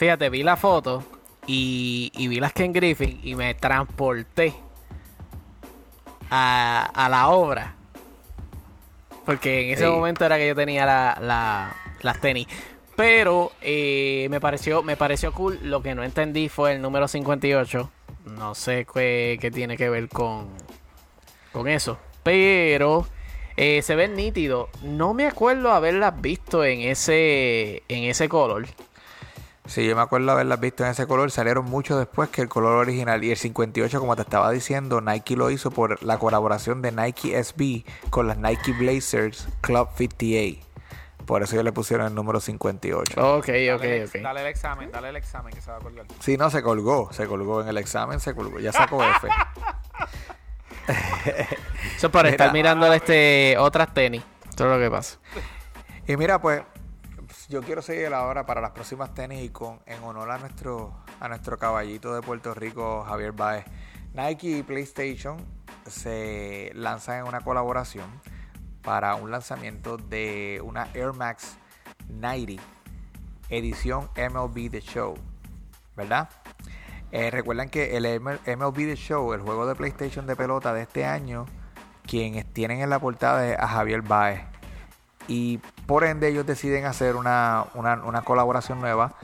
[0.00, 1.04] Fíjate, vi la foto
[1.46, 4.54] y, y vi las Ken Griffin y me transporté
[6.30, 7.74] a, a la obra.
[9.26, 9.90] Porque en ese Sí.
[9.90, 12.46] momento era que yo tenía la, la- las tenis.
[12.96, 15.58] Pero eh, me pareció me pareció cool.
[15.62, 17.90] Lo que no entendí fue el número 58.
[18.24, 20.48] No sé qué, qué tiene que ver con,
[21.52, 21.98] con eso.
[22.22, 23.06] Pero
[23.58, 24.70] eh, se ve nítido.
[24.82, 28.66] No me acuerdo haberlas visto en ese, en ese color.
[29.70, 31.30] Sí, yo me acuerdo haberlas visto en ese color.
[31.30, 33.22] Salieron mucho después que el color original.
[33.22, 37.40] Y el 58, como te estaba diciendo, Nike lo hizo por la colaboración de Nike
[37.40, 40.66] SB con las Nike Blazers Club 58.
[41.24, 43.12] Por eso yo le pusieron el número 58.
[43.36, 44.12] Ok, ok, dale, ok.
[44.20, 46.04] dale el examen, dale el examen que se va a colgar.
[46.18, 47.12] Sí, no, se colgó.
[47.12, 48.58] Se colgó en el examen, se colgó.
[48.58, 49.28] Ya sacó F.
[51.96, 52.30] Eso es para Mira.
[52.30, 54.24] estar mirando este, otras tenis.
[54.52, 55.18] Eso es lo que pasa.
[56.08, 56.60] Y mira, pues,
[57.50, 61.28] yo quiero seguir ahora para las próximas tenis y con en honor a nuestro a
[61.28, 63.64] nuestro caballito de Puerto Rico, Javier Baez.
[64.14, 65.36] Nike y PlayStation
[65.86, 68.06] se lanzan en una colaboración
[68.82, 71.56] para un lanzamiento de una Air Max
[72.08, 72.62] 90
[73.48, 75.14] edición MLB The Show,
[75.96, 76.28] ¿verdad?
[77.10, 81.04] Eh, recuerdan que el MLB The Show, el juego de PlayStation de pelota de este
[81.04, 81.46] año,
[82.06, 84.42] quienes tienen en la portada es a Javier Baez.
[85.26, 85.60] Y
[85.90, 89.14] por ende ellos deciden hacer una, una- colaboración nueva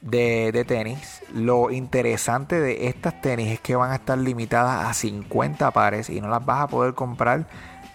[0.00, 1.20] de, de tenis.
[1.34, 6.22] Lo interesante de estas tenis es que van a estar limitadas a 50 pares y
[6.22, 7.44] no las vas a poder comprar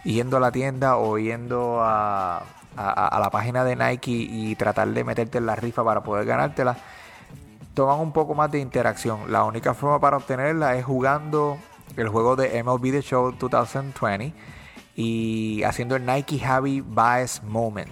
[0.04, 2.44] yendo a la tienda o yendo a,
[2.78, 6.24] a- a la página de Nike y tratar de meterte en la rifa para poder
[6.28, 6.78] ganártelas
[7.74, 9.32] toman un poco más de interacción.
[9.32, 11.58] La única forma para obtenerla es jugando
[11.96, 14.34] el juego de MLB The Show 2020
[14.98, 17.92] y haciendo el Nike Javi Baez Moment.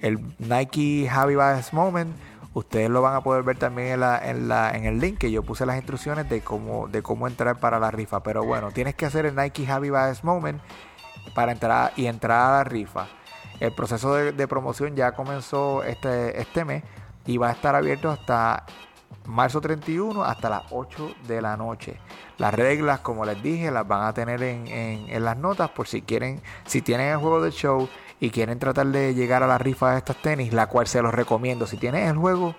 [0.00, 2.16] El Nike Javi Baez Moment,
[2.54, 5.32] ustedes lo van a poder ver también en, la, en, la, en el link que
[5.32, 8.22] yo puse las instrucciones de cómo, de cómo entrar para la rifa.
[8.22, 10.62] Pero bueno, tienes que hacer el Nike Javi Baez Moment
[11.34, 13.08] para entrar y entrar a la rifa.
[13.58, 16.84] El proceso de, de promoción ya comenzó este, este mes
[17.26, 18.64] y va a estar abierto hasta
[19.28, 21.98] marzo 31 hasta las 8 de la noche.
[22.38, 26.02] Las reglas, como les dije, las van a tener en, en- las notas por si
[26.02, 27.88] quieren, si tienen el juego del show
[28.20, 31.12] y quieren tratar de llegar a la rifa de estas tenis, la cual se los
[31.14, 31.66] recomiendo.
[31.66, 32.54] Si tienes el juego,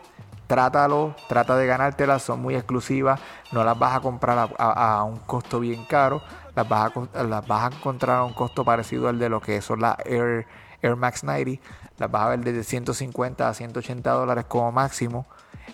[0.47, 3.19] trátalo, trata de ganártelas, son muy exclusivas,
[3.51, 6.21] no las vas a comprar a, a- un costo bien caro,
[6.55, 9.61] las vas, a, las vas a encontrar a un costo parecido al de lo que
[9.61, 10.47] son las Air,
[10.81, 11.61] Air Max 90,
[11.97, 15.25] las vas a ver desde 150 a 180 dólares como máximo,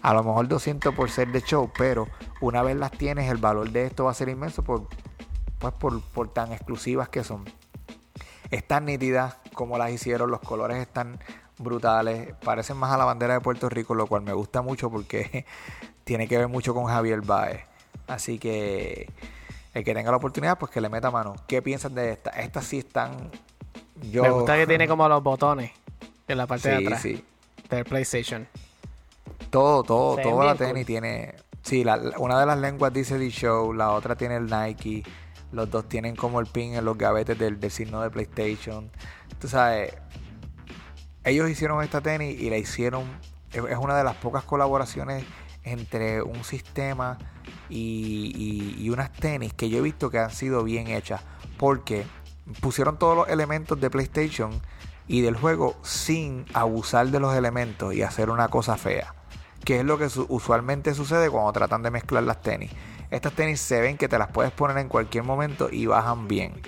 [0.01, 2.07] a lo mejor 200 por ser de show, pero
[2.41, 4.87] una vez las tienes el valor de esto va a ser inmenso por,
[5.59, 7.45] pues por, por tan exclusivas que son
[8.51, 11.19] están nítidas como las hicieron, los colores están
[11.57, 15.45] brutales, parecen más a la bandera de Puerto Rico, lo cual me gusta mucho porque
[16.03, 17.61] tiene que ver mucho con Javier Baez.
[18.07, 19.09] Así que
[19.73, 21.35] el que tenga la oportunidad, pues que le meta mano.
[21.47, 22.37] ¿Qué piensan de estas?
[22.37, 23.31] Estas sí están.
[24.11, 25.71] Yo, Me gusta que tiene como los botones
[26.27, 27.23] en la parte de atrás sí.
[27.69, 28.47] del PlayStation.
[29.49, 30.85] Todo, todo, Se toda la tenis cool.
[30.85, 31.35] tiene.
[31.61, 35.03] Sí, la- una de las lenguas dice D-Show, la otra tiene el Nike.
[35.51, 38.89] Los dos tienen como el pin en los gavetes del, del signo de PlayStation.
[39.39, 39.93] Tú sabes,
[41.23, 43.03] ellos hicieron esta tenis y la hicieron.
[43.51, 45.23] Es es una de las pocas colaboraciones
[45.63, 47.17] entre un sistema
[47.69, 51.21] y, y- y unas tenis que yo he visto que han sido bien hechas.
[51.57, 52.03] Porque
[52.59, 54.59] pusieron todos los elementos de PlayStation
[55.07, 59.13] y del juego sin abusar de los elementos y hacer una cosa fea.
[59.63, 62.71] Que es lo que su- usualmente sucede cuando tratan de mezclar las tenis.
[63.11, 66.61] Estas tenis se ven que te las puedes poner en cualquier momento y bajan bien.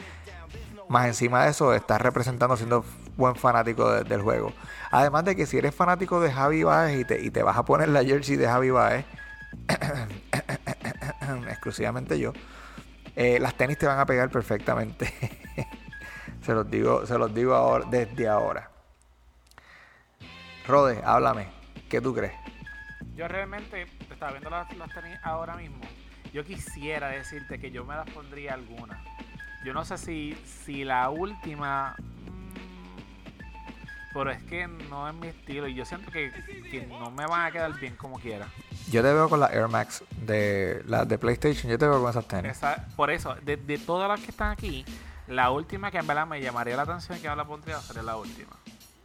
[0.87, 2.85] Más encima de eso, estás representando siendo
[3.17, 4.53] buen fanático de- del juego.
[4.91, 7.65] Además de que si eres fanático de Javi Baez y te, y te vas a
[7.65, 9.05] poner la jersey de Javi Baez,
[11.49, 12.31] exclusivamente yo,
[13.15, 15.11] eh, las tenis te van a pegar perfectamente.
[16.45, 18.69] se los digo, se los digo ahora, desde ahora.
[20.67, 21.47] Rode, háblame.
[21.89, 22.33] ¿Qué tú crees?
[23.15, 25.79] Yo realmente estaba viendo las, las tenis ahora mismo.
[26.33, 29.01] Yo quisiera decirte que yo me las pondría alguna.
[29.63, 31.95] Yo no sé si, si la última.
[31.97, 35.67] mm, Pero es que no es mi estilo.
[35.67, 36.31] Y yo siento que,
[36.69, 38.47] que no me van a quedar bien como quiera.
[38.91, 41.71] Yo te veo con la Air Max de la de PlayStation.
[41.71, 42.51] Yo te veo con esas tenis.
[42.51, 44.85] Esa- por eso, de, de todas las que están aquí,
[45.27, 48.17] la última que en verdad me llamaría la atención que me la pondría sería la
[48.17, 48.51] última.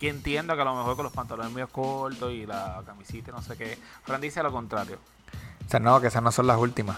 [0.01, 3.35] Que entiendo que a lo mejor con los pantalones medio cortos y la camisita y
[3.35, 3.79] no sé qué.
[4.03, 4.99] Fran dice lo contrario.
[5.67, 6.97] O sea, no, que esas no son las últimas.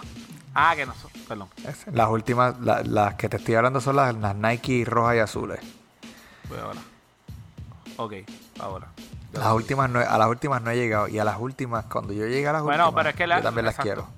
[0.55, 1.11] Ah, que no son.
[1.26, 1.48] Perdón.
[1.66, 5.18] Es- Las últimas, la- las que te estoy hablando son las, las Nike rojas y
[5.18, 5.61] azules.
[6.48, 6.80] Voy ahora.
[7.96, 8.12] Ok,
[8.61, 8.86] ahora.
[9.32, 11.09] Las últimas no, a las últimas no he llegado.
[11.09, 13.36] Y a las últimas, cuando yo llegue a las Bueno, últimas, pero es que la-
[13.38, 14.07] yo también las quiero.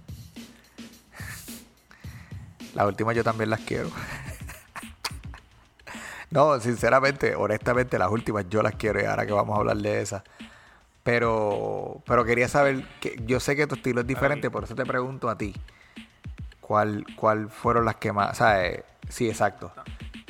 [2.74, 3.88] Las últimas yo también las quiero.
[6.34, 9.00] No, sinceramente, honestamente, las últimas yo las quiero.
[9.00, 10.24] Y ahora que vamos a hablar de esas.
[11.04, 14.84] Pero, pero quería saber que yo sé que tu estilo es diferente, por eso te
[14.84, 15.54] pregunto a ti.
[16.60, 18.32] ¿Cuál, cuál fueron las que más?
[18.32, 19.72] O sea, eh, sí, exacto.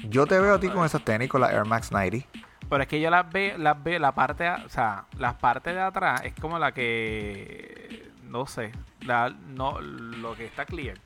[0.07, 2.29] Yo te veo a ti con esos tenis, con la Air Max 90.
[2.69, 5.81] Pero es que yo las veo, las veo, la parte, o sea, la parte de
[5.81, 10.99] atrás es como la que, no sé, la, no, lo que está clear.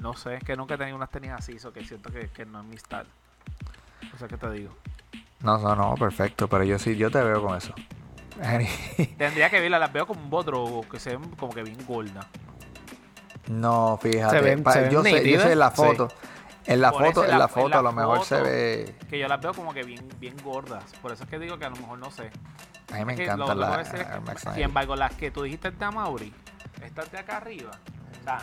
[0.00, 2.46] No sé, es que nunca he tenido unas tenis así, eso que siento que, que
[2.46, 3.08] no es mi style.
[4.14, 4.74] O sea, ¿qué te digo?
[5.40, 7.72] No, no, no, perfecto, pero yo sí, yo te veo con eso.
[9.16, 12.26] Tendría que verlas, las veo como un botro, que se ven como que bien gorda.
[13.48, 14.36] No, fíjate.
[14.38, 16.08] Se ven- pa- se ven yo, sé, yo sé en la foto.
[16.66, 18.36] En la Por foto, en en la- la en foto la a lo mejor se
[18.36, 18.48] foto.
[18.50, 18.96] ve.
[19.08, 20.84] Que yo las veo como que bien, bien gordas.
[21.00, 22.30] Por eso es que digo que a lo mejor no sé.
[22.92, 24.04] A mí me Es puede ser es que-
[24.38, 24.60] Sin 90.
[24.60, 26.32] embargo, las que tú dijiste de Amaury,
[26.84, 27.70] estas de acá arriba,
[28.20, 28.38] o sea,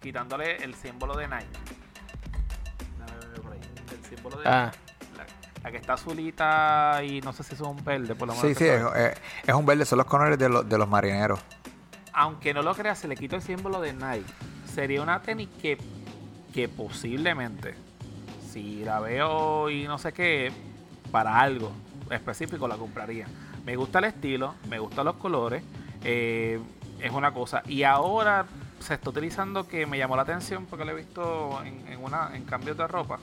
[0.00, 1.46] quitándole el símbolo de Nike.
[3.92, 4.70] El símbolo de Ah.
[4.72, 4.93] la,
[5.64, 8.46] la que está azulita y no sé si es un verde, por lo menos.
[8.48, 11.40] Sí, sí, se es, es- un verde, son los colores de, los de los marineros.
[12.12, 14.30] Aunque no lo creas, si le quito el símbolo de Nike,
[14.72, 15.78] sería una tenis que,
[16.52, 17.74] que posiblemente,
[18.52, 20.52] si la veo y no sé qué,
[21.10, 21.72] para algo
[22.10, 23.26] específico la compraría.
[23.64, 25.62] Me gusta el estilo, me gustan los colores,
[26.04, 26.60] eh,
[27.00, 27.62] es una cosa.
[27.66, 28.44] Y ahora
[28.78, 32.30] se está utilizando que me llamó la atención porque lo he visto en, en una,
[32.36, 33.18] en cambios de ropa.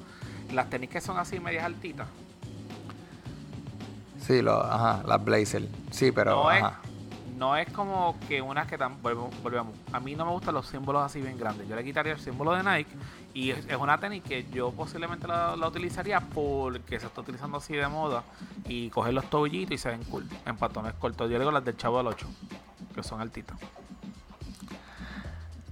[0.51, 2.07] Las tenis que son así medias altitas.
[4.31, 5.67] Sí, lo, ajá, las Blazer.
[5.91, 6.43] Sí, pero.
[6.43, 6.63] no, es,
[7.37, 9.01] no es como que unas que tan.
[9.01, 9.73] volvemos- Volvemos.
[9.91, 11.67] A mí no me gustan los símbolos así bien grandes.
[11.67, 12.91] Yo le quitaría el símbolo de Nike.
[13.33, 17.57] Y es, es una tenis que yo posiblemente la, la utilizaría porque se está utilizando
[17.57, 18.23] así de moda.
[18.67, 20.27] Y coger los tobillitos y se ven cool.
[20.45, 21.27] En patones cortos.
[21.29, 22.27] Yo le digo las del Chavo del 8.
[22.93, 23.57] Que son altitas.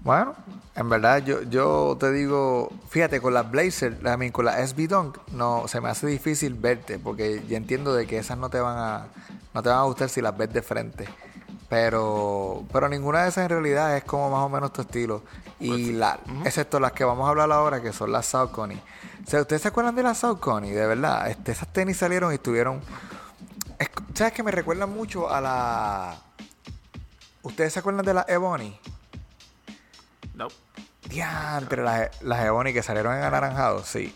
[0.02, 0.34] Bueno,
[0.76, 4.88] en verdad yo, yo te digo, fíjate, con las Blazer, I mean, con las SB
[4.88, 8.60] Dunk, no, se me hace difícil verte, porque ya entiendo de que esas no te
[8.60, 9.08] van a,
[9.54, 11.06] no te van a gustar si las ves de frente.
[11.68, 15.22] Pero, pero ninguna de esas en realidad es como más o menos tu estilo.
[15.60, 18.76] Y la, excepto las que vamos a hablar ahora, que son las Saucony.
[19.26, 20.70] O sea, ¿ustedes se acuerdan de las Saucony?
[20.72, 22.82] De verdad, este, esas tenis salieron y estuvieron...
[23.78, 26.16] es- ¿Sabes que me recuerdan mucho a la...
[27.43, 28.80] ¿Ustedes se acuerdan de la Ebony?
[30.40, 30.48] No.
[31.10, 34.16] Diantre, las, las que salieron en anaranjado, sí.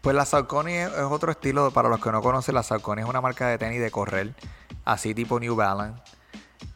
[0.00, 3.20] Pues la Saucony es, otro estilo, para los que no conocen, la Saucony es una
[3.20, 4.32] marca de tenis de correr,
[4.84, 6.00] así tipo New Balance.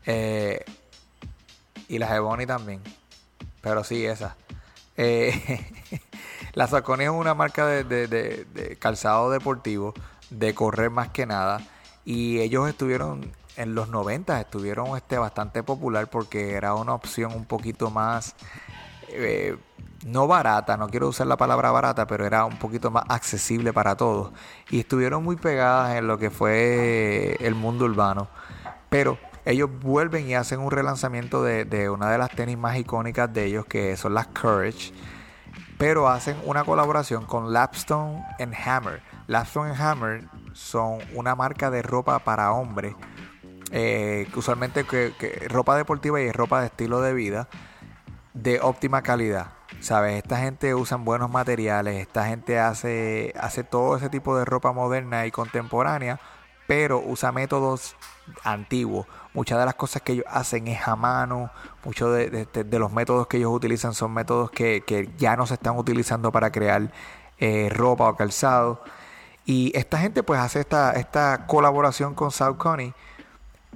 [0.07, 0.65] Eh,
[1.87, 2.83] y las Ebony también,
[3.61, 4.35] pero sí, esas.
[4.97, 5.71] Eh,
[6.55, 9.95] la Saucony es una marca de calzado deportivo,
[10.31, 11.61] de correr más que nada.
[12.05, 17.45] Y ellos estuvieron en los 90, estuvieron este, bastante popular porque era una opción un
[17.45, 18.35] poquito más
[19.09, 19.57] eh,
[20.05, 23.97] no barata, no quiero usar la palabra barata, pero era un poquito más accesible para
[23.97, 24.33] todos.
[24.71, 28.29] Y estuvieron muy pegadas en lo que fue el mundo urbano.
[28.89, 33.33] Pero ellos vuelven y hacen un relanzamiento de, de una de las tenis más icónicas
[33.33, 34.93] de ellos, que son las Courage.
[35.79, 39.03] Pero hacen una colaboración con Lapstone and Hammer.
[39.27, 42.95] Lapstone and Hammer son una marca de ropa para hombres.
[43.73, 45.13] Eh, usualmente que,
[45.49, 47.49] ropa deportiva y ropa de estilo de vida
[48.35, 49.53] de óptima calidad.
[49.81, 50.23] ¿Sabes?
[50.23, 55.27] Esta gente usa buenos materiales, esta gente hace, hace todo ese tipo de ropa moderna
[55.27, 56.21] y contemporánea,
[56.67, 57.97] pero usa métodos
[58.43, 59.07] antiguos.
[59.35, 61.51] Muchas de las cosas que ellos hacen es a mano,
[61.85, 65.55] muchos de, de los métodos que ellos utilizan son métodos que, que ya no se
[65.55, 66.91] están utilizando para crear
[67.39, 68.83] eh, ropa o calzado.
[69.45, 72.95] Y esta gente pues hace esta, esta colaboración con Saucony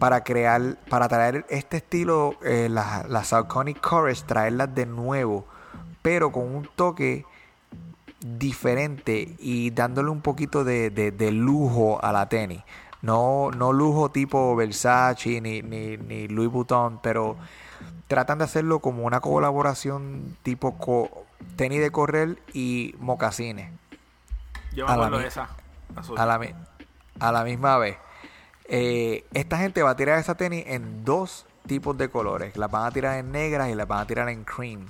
[0.01, 5.44] para crear, para traer este estilo, eh, las la Saucony Courage, traerlas de nuevo,
[6.03, 7.24] pero con un toque
[8.20, 12.62] diferente y dándole un poquito de, de- de lujo a la tenis.
[13.03, 17.36] No, no lujo tipo Versace ni, ni, ni Louis Vuitton, pero
[18.09, 21.24] tratan de hacerlo como una colaboración tipo co-
[21.57, 23.70] tenis de correr y mocasines
[24.74, 25.48] Yo me A la acuerdo de esa.
[25.96, 26.18] azul.
[26.18, 26.40] a la,
[27.20, 27.96] a la misma vez.
[28.72, 32.56] Eh, esta gente va a tirar esa tenis en dos tipos de colores.
[32.56, 34.86] Las van a tirar en negras y las van a tirar en cream.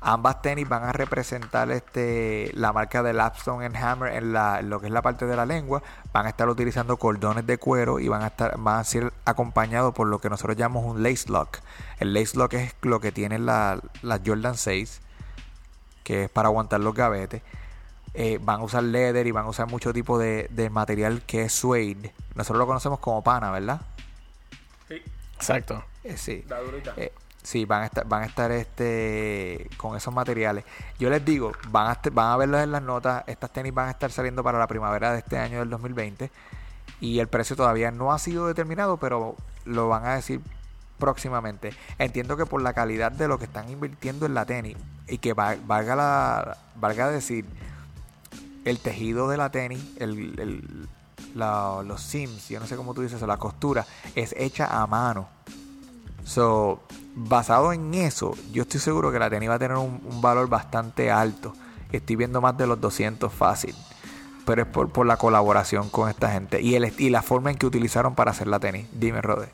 [0.00, 4.78] Ambas tenis van a representar este, la marca de Lapstone and Hammer en, la, lo
[4.78, 5.82] que es la parte de la lengua.
[6.12, 9.92] Van a estar utilizando cordones de cuero y van a estar van a ser acompañados
[9.94, 11.58] por lo que nosotros llamamos un lace lock.
[11.98, 13.80] El lace lock es lo que tienen la-
[14.24, 15.00] Jordan 6,
[16.04, 17.42] que es para aguantar los gavetes.
[18.18, 21.42] Eh, van a usar leather y van a usar mucho tipo de, de material que
[21.42, 22.14] es suede.
[22.34, 23.82] Nosotros lo conocemos como pana, ¿verdad?
[24.88, 25.02] Sí,
[25.36, 25.84] Exacto.
[26.02, 26.42] Eh, sí.
[26.48, 26.94] la durita.
[26.96, 27.12] Eh,
[27.42, 30.64] sí, van a estar, van a estar este con esos materiales.
[30.98, 33.22] Yo les digo, van a, est- van a verlos en las notas.
[33.26, 36.30] Estas tenis van a estar saliendo para la primavera de este año del 2020.
[37.00, 39.36] Y el precio todavía no ha sido determinado, pero
[39.66, 40.40] lo van a decir
[40.98, 41.74] próximamente.
[41.98, 45.34] Entiendo que por la calidad de lo que están invirtiendo en la tenis y que
[45.34, 47.44] va- valga la valga decir
[48.66, 50.88] el tejido de la tenis, el, el-
[51.34, 55.28] los sims, yo no sé cómo tú dices, eso, la costura es hecha a mano.
[56.24, 56.80] So,
[57.14, 61.10] basado en eso, yo estoy seguro que la tenis va a tener un, valor bastante
[61.10, 61.52] alto.
[61.92, 63.74] Estoy viendo más de los 200 fácil.
[64.44, 67.58] Pero es por, por la colaboración con esta gente y, el, y la forma en
[67.58, 68.86] que utilizaron para hacer la tenis.
[68.92, 69.50] Dime, Rode.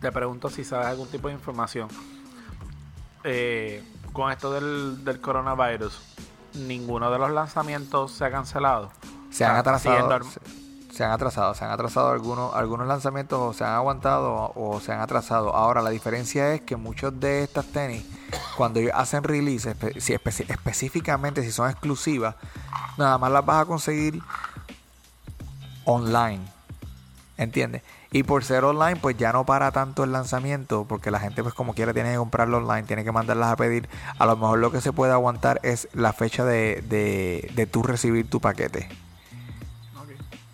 [0.00, 1.88] Te pregunto si sabes algún tipo de información.
[3.24, 3.82] Eh,
[4.12, 6.00] con esto del, del coronavirus,
[6.56, 8.90] ninguno de los lanzamientos se ha cancelado.
[9.30, 10.10] Se han atrasado.
[10.10, 10.40] al- Se,
[10.96, 11.54] se han atrasado.
[11.54, 15.54] Se han atrasado algunos, algunos lanzamientos o se han aguantado o, o se han atrasado.
[15.54, 18.04] Ahora, la diferencia es que muchos de estas tenis,
[18.56, 22.34] cuando ellos hacen release, espe- si espe- específicamente si son exclusivas,
[22.96, 24.22] nada más las vas a conseguir
[25.84, 26.40] online.
[27.36, 27.82] ¿Entiendes?
[28.16, 31.52] Y por ser online, pues ya no para tanto el lanzamiento, porque la gente pues
[31.52, 33.90] como quiera tiene que comprarlo online, tiene que mandarlas a pedir.
[34.18, 37.82] A lo mejor lo que se puede aguantar es la fecha de, de, de tú
[37.82, 38.88] recibir tu paquete.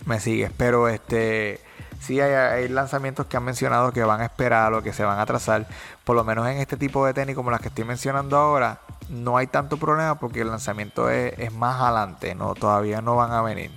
[0.07, 1.61] Me sigues, pero este
[2.01, 5.21] sí hay, hay lanzamientos que han mencionado que van a esperar o que se van
[5.21, 5.69] a atrasar.
[6.03, 9.37] Por lo menos en este tipo de tenis como las que estoy mencionando ahora, no
[9.37, 13.41] hay tanto problema porque el lanzamiento es, es más adelante, no todavía no van a
[13.41, 13.71] venir.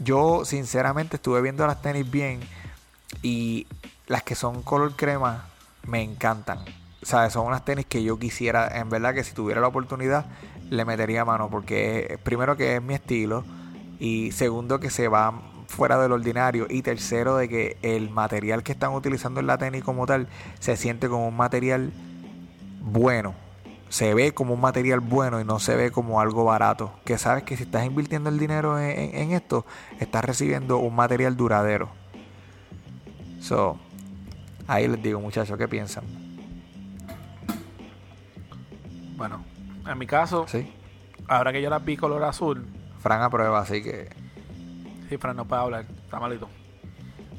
[0.00, 2.40] Yo sinceramente estuve viendo las tenis bien
[3.22, 3.66] y
[4.06, 5.46] las que son color crema
[5.86, 6.58] me encantan.
[7.02, 10.26] O sea, son unas tenis que yo quisiera, en verdad que si tuviera la oportunidad
[10.70, 13.44] le metería mano porque primero que es mi estilo
[13.98, 18.72] y segundo que se va fuera del ordinario y tercero de que el material que
[18.72, 20.28] están utilizando en la tenis como tal
[20.60, 21.92] se siente como un material
[22.80, 23.34] bueno.
[23.88, 26.92] Se ve como un material bueno y no se ve como algo barato.
[27.04, 29.66] Que sabes que si estás invirtiendo el dinero en, en- en esto
[30.00, 31.90] estás recibiendo un material duradero
[33.42, 33.78] so
[34.66, 36.04] ahí les digo muchachos qué piensan
[39.16, 39.44] Bueno,
[39.86, 40.72] en mi caso, sí
[41.28, 42.66] ahora que yo las vi color azul,
[43.00, 44.08] Fran aprueba así que
[45.08, 46.48] sí, Fran no puede hablar, está malito.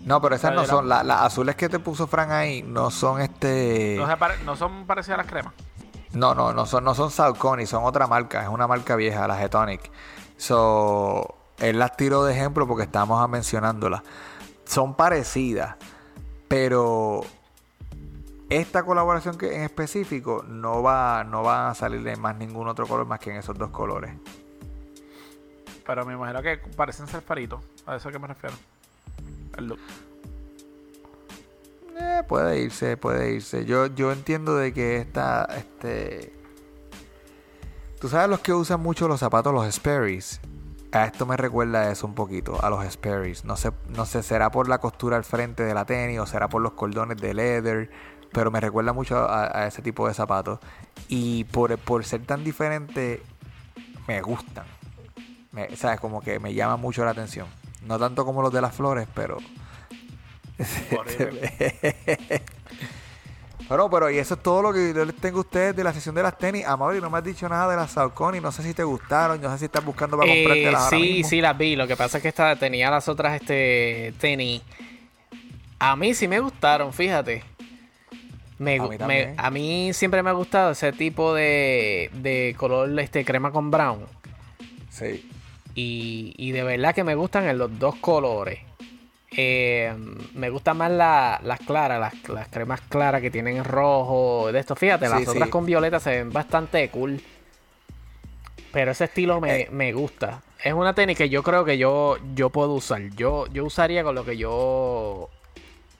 [0.05, 3.21] no pero esas no son la- las azules que te puso Fran ahí no son
[3.21, 5.53] este No, pare- no son parecidas a las cremas.
[6.13, 9.35] No, no, no son, no son Saucony, son otra marca, es una marca vieja, la
[9.35, 9.89] Getonic.
[10.37, 14.03] So, él las tiró de ejemplo porque estamos mencionándolas.
[14.63, 15.75] Son parecidas,
[16.47, 17.21] pero
[18.49, 22.87] esta colaboración que en específico no va, no va a salir de más ningún otro
[22.87, 24.13] color más que en esos dos colores.
[25.85, 27.63] Pero me imagino que parecen ser faritos.
[27.85, 28.55] A eso es que me refiero.
[29.57, 29.79] El look.
[31.99, 33.65] Eh, puede irse, puede irse.
[33.65, 36.33] Yo, yo entiendo de que esta, este...
[37.99, 40.39] Tú sabes los que usan mucho los zapatos, los Sperry's.
[40.93, 43.45] A esto me recuerda eso un poquito, a los Sperry's.
[43.45, 46.49] No sé, no sé, será por la costura al frente de la tenis o será
[46.49, 47.89] por los cordones de leather,
[48.31, 50.59] pero me recuerda mucho a, a ese tipo de zapatos.
[51.07, 53.23] Y por, por ser tan diferente,
[54.07, 54.65] me gustan.
[55.51, 55.99] Me, ¿Sabes?
[55.99, 57.47] Como que me llama mucho la atención.
[57.87, 59.39] No tanto como los de las flores, pero...
[63.75, 65.91] Bueno, pero y eso es todo lo que yo les tengo a ustedes de la
[65.91, 66.63] sesión de las tenis.
[66.63, 68.39] Amable, no me has dicho nada de las Saucony.
[68.39, 69.41] No sé si te gustaron.
[69.41, 71.29] No sé si estás buscando para Eh, comprártelas ahora sí, mismo.
[71.29, 71.75] sí las vi.
[71.75, 74.61] Lo que pasa es que esta tenía las otras este tenis.
[75.79, 77.43] A mí sí me gustaron, fíjate.
[78.59, 82.99] Me, A mí me- a mí siempre me ha gustado ese tipo de, de color
[82.99, 84.05] este crema con brown.
[84.91, 85.27] Sí.
[85.73, 88.59] Y, y de verdad que me gustan en los dos colores.
[89.35, 89.95] Eh,
[90.35, 94.51] me gustan más la- las claras, las, las cremas claras que tienen rojo.
[94.51, 95.49] De esto, fíjate, las Sí, otras sí.
[95.49, 97.21] con violeta se ven bastante cool.
[98.71, 99.69] Pero ese estilo me, Eh.
[99.71, 100.41] me gusta.
[100.63, 103.01] Es una tenis que yo creo que yo, yo puedo usar.
[103.15, 105.29] Yo, yo usaría con lo que yo,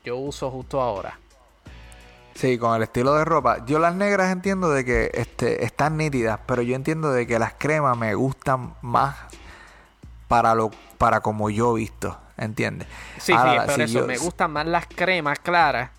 [0.05, 1.19] yo uso justo ahora.
[2.35, 3.63] Sí, con el estilo de ropa.
[3.65, 7.53] Yo las negras entiendo de que este, están nítidas, pero yo entiendo de que las
[7.53, 9.15] cremas me gustan más
[10.27, 12.87] para lo para como yo he visto, ¿entiendes?
[13.19, 15.91] Sí, Ahora, sí, por si eso yo- me gustan más las cremas claras.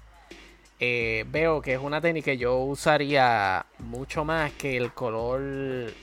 [0.80, 5.40] Eh, veo que es una tenis que yo usaría mucho más que el color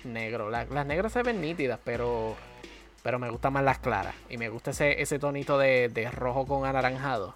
[0.06, 0.50] negro.
[0.50, 2.36] La- las negras se ven nítidas, pero
[3.04, 4.14] pero me gustan más las claras.
[4.30, 7.36] Y me gusta ese, ese tonito de, de rojo con anaranjado.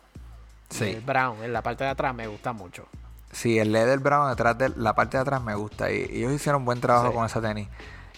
[0.69, 0.91] Sí.
[0.91, 2.87] El brown en la parte de atrás me gusta mucho.
[3.31, 6.33] Sí, el leather brown detrás de la parte de atrás me gusta y, y ellos
[6.33, 7.13] hicieron buen trabajo Sí.
[7.15, 7.67] con esa tenis.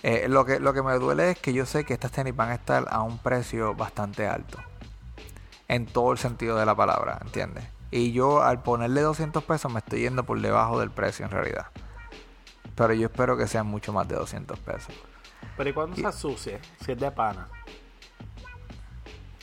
[0.03, 2.49] Eh, lo, que, lo que me duele es que yo sé que estas tenis van
[2.51, 4.59] a estar a un precio bastante alto.
[5.67, 7.65] En todo el sentido de la palabra, ¿entiendes?
[7.91, 11.67] Y yo al ponerle 200 pesos me estoy yendo por debajo del precio en realidad.
[12.75, 14.93] Pero yo espero que sean mucho más de 200 pesos.
[15.57, 16.59] Pero ¿y cuando Y- se asocia?
[16.85, 17.47] Si es de pana.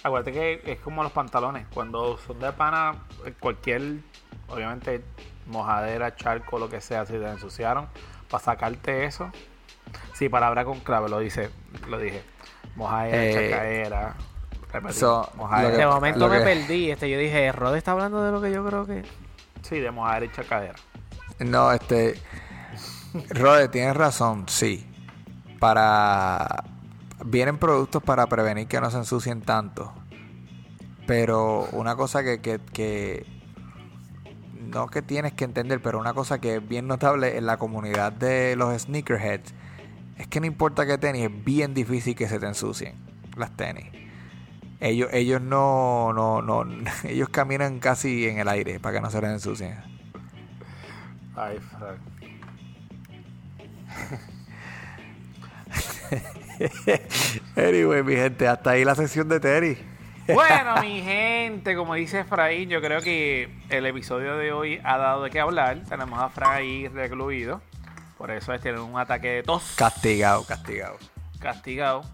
[0.02, 1.66] Acuérdate que es como los pantalones.
[1.72, 2.94] Cuando son de pana,
[3.24, 4.00] eh, cualquier,
[4.48, 5.02] obviamente,
[5.46, 7.88] mojadera, charco, lo que sea, si te ensuciaron,
[8.30, 9.30] para sacarte eso.
[10.14, 11.50] Sí, palabra con clave, lo dice,
[11.88, 12.22] lo dije.
[12.76, 14.14] Mojadera, Eh, chacaera.
[14.92, 16.90] so, lo De que- momento me que- perdí.
[16.90, 19.02] Este, yo dije, Rod está hablando de lo que yo creo que.
[19.62, 20.74] Sí, de mojadera y chacadera.
[21.40, 22.20] No, este.
[23.30, 24.86] Rode, tienes razón, sí.
[25.60, 26.64] Para.
[27.24, 29.92] Vienen productos para prevenir que no se ensucien tanto.
[31.06, 33.26] Pero una cosa que, que, que-
[34.60, 38.10] No que tienes que entender, pero una cosa que es bien notable en la comunidad
[38.12, 39.54] de los sneakerheads
[40.18, 42.94] es que no importa qué tenis, es bien difícil que se te ensucien
[43.36, 43.86] las tenis.
[44.80, 46.64] Ellos, ellos no, no, no,
[47.04, 49.76] ellos caminan casi en el aire para que no se les ensucien.
[51.36, 51.98] Ay, Frank.
[57.56, 59.76] Anyway, mi gente, hasta ahí la sesión de Terry.
[60.32, 65.24] Bueno, mi gente, como dice Efraín, yo creo que el episodio de hoy ha dado
[65.24, 65.82] de qué hablar.
[65.88, 67.60] Tenemos a Fran ahí recluido.
[68.24, 69.74] Por eso es tiene un ataque de tos.
[69.76, 70.96] Castigado, castigado.
[71.38, 72.04] castigado.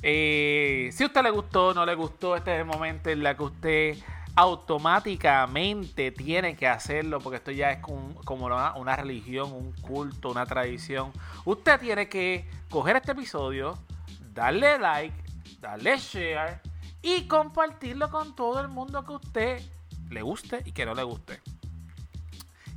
[0.00, 3.36] Eh, si a usted le gustó, no le gustó, este es el momento en el
[3.36, 3.96] que usted
[4.36, 10.46] automáticamente tiene que hacerlo, porque esto ya es como, una, una religión, un culto, una
[10.46, 11.10] tradición.
[11.44, 13.76] Usted tiene que coger este episodio,
[14.34, 15.16] darle like,
[15.58, 16.60] darle share
[17.02, 19.62] y compartirlo con todo el mundo que a usted
[20.10, 21.40] le guste y que no le guste.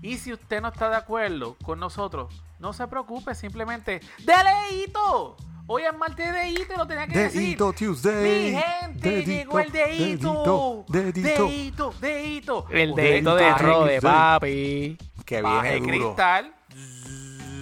[0.01, 5.37] Y si usted no está de acuerdo con nosotros, no se preocupe, simplemente ¡Deleito!
[5.71, 7.41] Hoy es martes de dedito y lo tenía que decir.
[7.41, 8.51] Dedito Tuesday.
[8.53, 10.85] Mi gente, Dedito, llegó el dedito.
[10.89, 12.65] dedito, Dedito, dedito.
[12.71, 14.97] El dedito de Rode, papi.
[15.25, 16.15] Que baje viene duro.
[16.15, 16.55] cristal.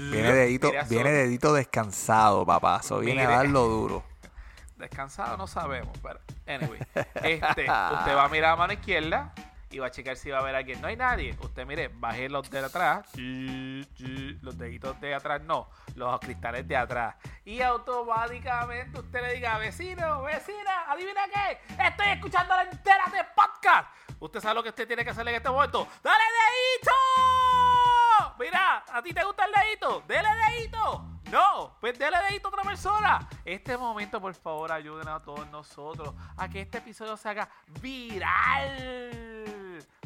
[0.09, 2.79] Viene dedito, viene dedito descansado, papá.
[2.81, 3.37] Eso viene a Mire.
[3.39, 4.03] darlo duro.
[4.77, 6.79] Descansado no sabemos, pero anyway.
[7.15, 9.33] Este, usted va a mirar a mano izquierda
[9.69, 10.81] y va a checar si va a haber alguien.
[10.81, 11.35] No hay nadie.
[11.41, 13.09] Usted mire, baje los de atrás.
[13.15, 17.15] Los deditos de atrás no, los cristales de atrás.
[17.45, 23.89] Y automáticamente usted le diga, vecino, vecina, adivina qué, estoy escuchando la entera de podcast.
[24.19, 25.87] Usted sabe lo que usted tiene que hacer en este momento.
[26.01, 26.91] ¡Dale dedito!
[28.39, 30.03] Mira, ¿a ti te gusta el dedito?
[30.07, 31.05] ¡Dele dedito!
[31.31, 33.27] No, pues dele dedito a otra persona.
[33.43, 37.49] Este momento, por favor, ayuden a todos nosotros a que este episodio se haga
[37.81, 39.36] viral.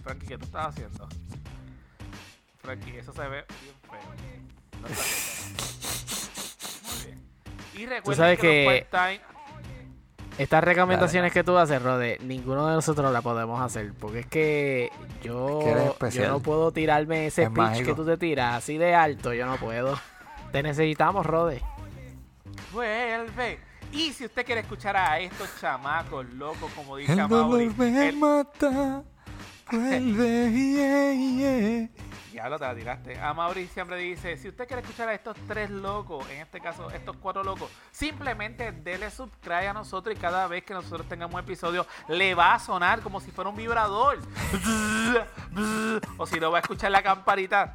[0.04, 1.08] Frankie, ¿qué tú estás haciendo?
[2.62, 4.82] Frankie, eso se ve bien feo.
[4.82, 5.56] No está bien.
[6.84, 7.28] Muy bien.
[7.76, 9.32] Y recuerden sabes que, que- los quiet time-
[10.38, 13.94] Estas recomendaciones que tú haces, Rode, ninguno de nosotros la podemos hacer.
[13.94, 14.90] Porque es que
[15.22, 15.72] yo, Es que
[16.06, 17.90] eres yo no puedo tirarme ese Es pitch mágico.
[17.90, 19.34] que tú te tiras así de alto.
[19.34, 20.00] Yo no puedo.
[20.52, 21.62] Te necesitamos, Rode.
[22.72, 23.60] vuelve.
[23.92, 27.28] Y si usted quiere escuchar a estos chamacos locos, como dice El
[27.78, 29.04] me el- mata.
[29.72, 31.90] Yeah, yeah.
[32.34, 33.20] Ya lo te la tiraste.
[33.20, 36.90] A Mauri siempre dice, si usted quiere escuchar a estos tres locos, en este caso
[36.90, 41.42] estos cuatro locos, simplemente dele subscribe a nosotros y cada vez que nosotros tengamos un
[41.42, 44.20] episodio le va a sonar como si fuera un vibrador.
[46.18, 47.74] o si no va a escuchar la campanita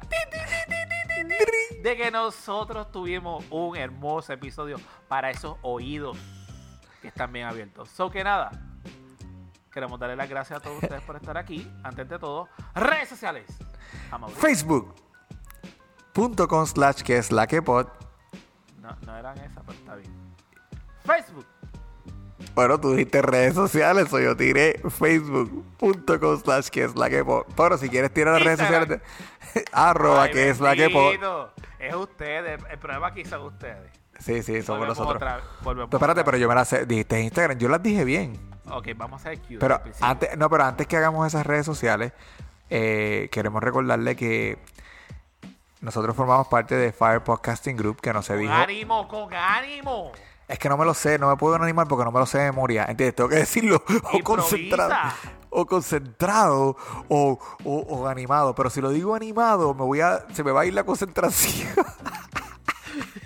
[1.81, 6.17] de que nosotros tuvimos un hermoso episodio para esos oídos
[7.01, 7.89] que están bien abiertos.
[7.89, 8.51] So que nada,
[9.77, 11.71] queremos darle las gracias a todos ustedes por estar aquí.
[11.83, 13.45] Antes de todo, redes sociales.
[14.39, 17.85] Facebook.com slash que es la que pod.
[18.81, 20.11] No, no eran esas, pero está bien.
[21.05, 21.45] Facebook.
[22.55, 27.43] Bueno, tú dijiste redes sociales, o yo tiré facebook.com slash que es la que pod.
[27.55, 28.99] Pero si quieres tirar las redes sociales, de-
[29.73, 31.13] arroba Ay, que es la que pod.
[31.77, 32.63] Es ustedes.
[32.67, 33.91] El problema aquí son ustedes.
[34.19, 35.15] Sí, sí, somos Volvemos nosotros.
[35.15, 38.03] otra volvemos Pero espérate, otra pero yo me las dijiste en Instagram, yo las dije
[38.03, 38.39] bien.
[38.69, 39.57] Ok, vamos a hacer Q.
[39.59, 42.11] Pero antes, no, pero antes que hagamos esas redes sociales,
[42.69, 44.57] eh, queremos recordarle que
[45.81, 48.51] nosotros formamos parte de Fire Podcasting Group, que no se dijo.
[48.51, 50.11] ánimo, con ánimo.
[50.47, 52.39] Es que no me lo sé, no me puedo animar porque no me lo sé
[52.39, 52.85] de memoria.
[52.87, 53.15] ¿Entiendes?
[53.15, 53.83] Tengo que decirlo
[54.13, 54.93] o concentrado,
[55.49, 56.77] o concentrado
[57.09, 58.55] o, o- o animado.
[58.55, 61.69] Pero si lo digo animado, me voy a, se me va a ir la concentración.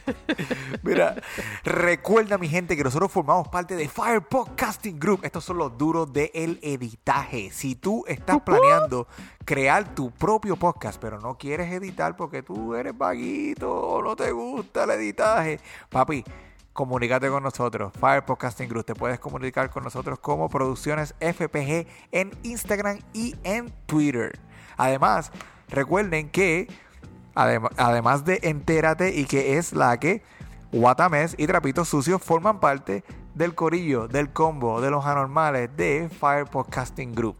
[0.83, 1.15] Mira,
[1.63, 5.21] recuerda mi gente que nosotros formamos parte de Fire Podcasting Group.
[5.23, 7.51] Estos son los duros del editaje.
[7.51, 9.07] Si tú estás planeando
[9.45, 14.31] crear tu propio podcast, pero no quieres editar porque tú eres vaguito o no te
[14.31, 15.59] gusta el editaje,
[15.89, 16.23] papi,
[16.73, 17.91] comunícate con nosotros.
[17.99, 18.85] Fire Podcasting Group.
[18.85, 24.39] Te puedes comunicar con nosotros como Producciones FPG en Instagram y en Twitter.
[24.77, 25.31] Además,
[25.67, 26.67] recuerden que
[27.35, 30.21] Adem- además de Entérate y que es la que
[30.71, 33.03] Guatames y Trapitos Sucios forman parte
[33.35, 37.37] del corillo, del combo, de los anormales de Fire Podcasting Group.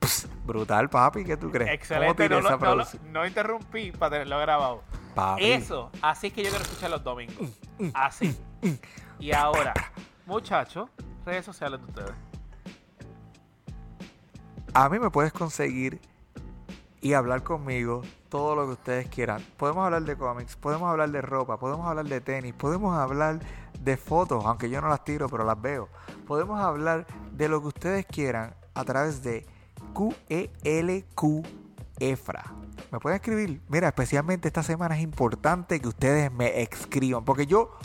[0.00, 1.70] Pss, brutal, papi, ¿qué tú crees?
[1.72, 3.12] Excelente, no, lo- esa no lo- producción?
[3.12, 4.82] no interrumpí para tenerlo grabado.
[5.14, 5.44] Papi.
[5.52, 7.36] Eso, así es que yo quiero escuchar los domingos.
[7.94, 8.36] Así.
[9.18, 9.74] Y ahora,
[10.26, 10.88] muchachos,
[11.24, 12.12] redes sociales de ustedes.
[14.74, 16.00] A mí me puedes conseguir
[17.00, 19.44] y hablar conmigo todo lo que ustedes quieran.
[19.56, 23.40] Podemos hablar de cómics, podemos hablar de ropa, podemos hablar de tenis, podemos hablar
[23.80, 25.88] de fotos, aunque yo no las tiro, pero las veo.
[26.26, 29.46] Podemos hablar de lo que ustedes quieran a través de
[30.28, 31.46] E QELQ
[32.00, 32.44] EFRA.
[32.92, 33.60] Me pueden escribir.
[33.68, 37.76] Mira, especialmente esta semana es importante que ustedes me escriban, porque yo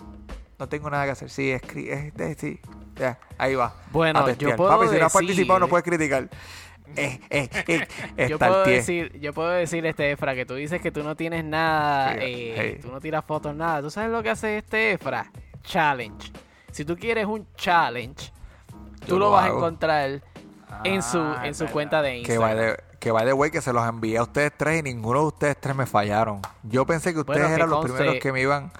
[0.59, 1.29] no tengo nada que hacer.
[1.29, 2.59] Sí, escri este, sí.
[2.95, 3.73] Ya, ahí va.
[3.91, 6.29] Bueno, yo puedo Papi, si no has participado, no puedes criticar.
[6.95, 7.49] Eh, eh,
[8.17, 11.15] eh, Yo puedo, decir, yo puedo decir, este Efra, que tú dices que tú no
[11.15, 13.81] tienes nada, eh, tú no tiras fotos, nada.
[13.81, 15.31] ¿Tú sabes lo que hace este Efra?
[15.63, 16.31] Challenge.
[16.71, 18.31] Si tú quieres un challenge,
[19.01, 19.55] tú Yo lo, lo vas hago.
[19.55, 20.21] a encontrar
[20.83, 21.73] en su, Ah, en su verdad.
[21.73, 22.75] cuenta de Que va Instagram.
[22.77, 25.25] de, que va de way que se los envié a ustedes tres y ninguno de
[25.27, 26.41] ustedes tres me fallaron.
[26.63, 28.71] Yo pensé que ustedes Bueno, que eran los conste- primeros que me iban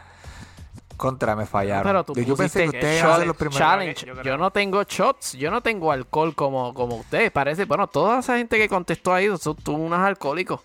[0.95, 1.84] contra, me fallaron.
[1.84, 3.60] Pero tú yo pensé que ustedes ser los primeros.
[3.60, 4.06] challenge.
[4.24, 7.32] Yo no tengo shots, yo no tengo alcohol como, como ustedes.
[7.32, 10.61] Parece, bueno, toda esa gente que contestó ahí son tú unos alcohólicos.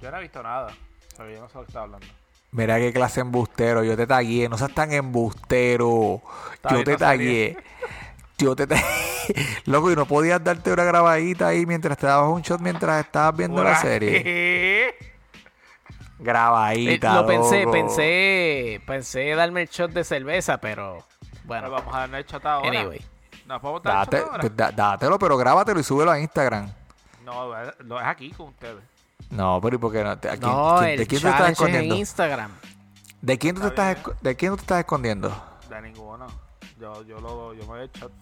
[0.00, 0.68] Yo no he visto nada.
[1.12, 2.06] O sea, yo no sé lo que está hablando.
[2.52, 3.84] Mira qué clase embustero.
[3.84, 4.48] Yo te tagué.
[4.48, 6.22] No seas tan embustero.
[6.54, 7.56] Está Yo te no tagué.
[8.38, 8.82] Yo te tagué.
[9.66, 13.36] Loco, y no podías darte una grabadita ahí mientras te dabas un shot mientras estabas
[13.36, 14.94] viendo la serie.
[16.20, 16.30] serie.
[16.30, 17.14] Eh, Grabadita.
[17.14, 17.72] lo pensé, loco.
[17.72, 21.04] pensé, pensé darme el shot de cerveza, pero
[21.44, 22.68] Bueno, vamos a darle el shot ahora.
[22.68, 23.04] Anyway.
[23.46, 24.48] ¿Nos podemos dar el Date, shot ahora?
[24.54, 26.70] da- dátelo, pero grábatelo y súbelo a Instagram.
[27.24, 28.82] No, es- lo es aquí con ustedes.
[29.30, 30.10] No, pero ¿y por qué no?
[30.10, 31.94] ¿A quién- No, quién- el ¿De quién tú te estás challenge es en escondiendo?
[31.96, 32.50] Instagram.
[33.22, 35.44] ¿De quién tú te Está estás, ¿De quién tú te estás escondiendo?
[35.68, 36.26] De ninguno.
[36.80, 38.12] Yo, yo, lo, yo me doy el shot.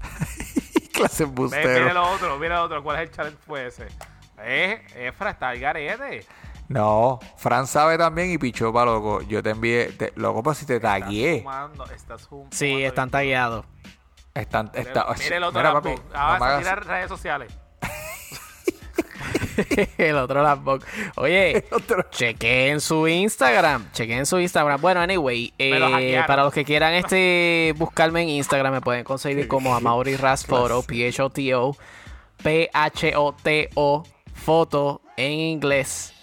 [0.92, 1.94] clase mire embustero.
[1.94, 2.82] lo otro, mire lo otro.
[2.82, 3.86] ¿Cuál es el challenge fue ese?
[4.38, 6.26] Eh, Efra, está el garete.
[6.70, 9.22] No, Fran sabe también y pichó pa' loco.
[9.22, 11.40] Yo te envié, te- loco, pues si te Estás tagué.
[11.40, 12.56] fumando, estás fumando.
[12.56, 13.66] Sí, están tagueados.
[14.34, 17.52] Están, está, mire el otro mira, papi, Ahora no redes sociales.
[19.98, 20.84] el otro Lambok.
[21.16, 22.04] Oye, otro.
[22.12, 23.90] chequen su Instagram.
[23.90, 24.80] Chequen su Instagram.
[24.80, 29.74] Bueno, anyway, eh, para los que quieran este buscarme en Instagram, me pueden conseguir como
[29.74, 31.76] a Mauri Rasfoto, P-H-O-T-O,
[32.44, 36.14] P-H-O-T-O, foto en inglés.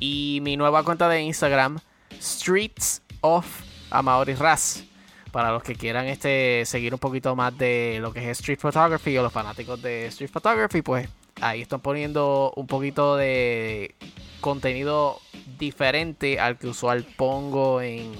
[0.00, 1.78] Y mi nueva cuenta de Instagram,
[2.20, 3.46] Streets of
[3.90, 4.84] Amaury Ras.
[5.30, 9.16] Para los que quieran este seguir un poquito más de lo que es street photography
[9.16, 11.08] o los fanáticos de street photography, pues
[11.40, 13.94] ahí están poniendo un poquito de
[14.40, 15.20] contenido
[15.58, 18.10] diferente al que usual pongo en,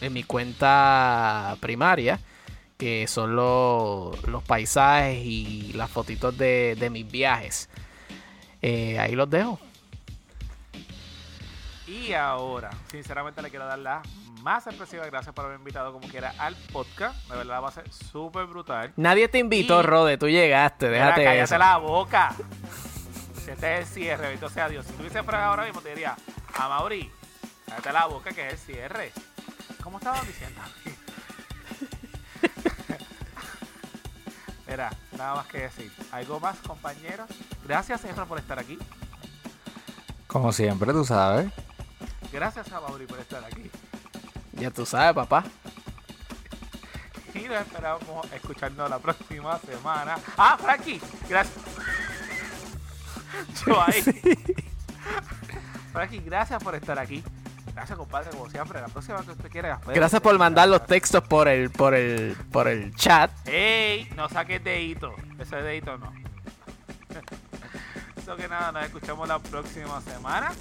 [0.00, 2.18] en mi cuenta primaria,
[2.78, 7.68] que son los, los paisajes y las fotitos de, de mis viajes.
[8.62, 9.60] Eh, ahí los dejo.
[11.86, 14.06] Y ahora, sinceramente le quiero dar las
[14.42, 17.16] más expresivas gracias por haberme invitado como quiera al podcast.
[17.28, 18.92] De verdad va a ser súper brutal.
[18.96, 21.58] Nadie te invitó, Y- Rode, tú llegaste, Mira, déjate cállate eso.
[21.58, 22.34] la boca.
[23.44, 24.84] Si este es el cierre, bendito sea Dios.
[24.86, 26.16] Si tuviese Fraga ahora mismo, te diría,
[26.58, 27.10] a Mauri,
[27.66, 29.12] cállate la boca que es el cierre.
[29.82, 30.60] ¿Cómo estaban diciendo?
[34.68, 35.92] Mira, nada más que decir.
[36.10, 37.28] ¿Algo más, compañeros?
[37.64, 38.76] Gracias, Efra, por estar aquí.
[40.26, 41.52] Como siempre, tú sabes.
[42.36, 43.70] Gracias a Mauri por estar aquí.
[44.52, 45.42] Ya tú sabes, papá.
[47.32, 50.18] Y nos esperamos escuchando la próxima semana.
[50.36, 51.00] Ah, Frankie,
[51.30, 51.64] gracias.
[53.64, 54.02] Yo ahí.
[55.94, 57.24] Frankie, gracias por estar aquí.
[57.72, 58.82] Gracias, compadre, como siempre.
[58.82, 59.80] La próxima que usted quiera.
[59.86, 63.30] Gracias por mandar los textos por el, por el, por el chat.
[63.48, 64.10] ¡Ey!
[64.14, 65.14] No saques dedito.
[65.38, 66.12] Ese dedito no.
[68.18, 70.52] Eso que nada, nos escuchamos la próxima semana.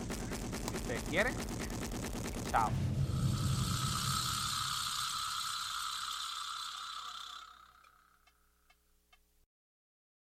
[0.86, 1.34] Ustedes quieren.
[2.52, 2.70] Chao.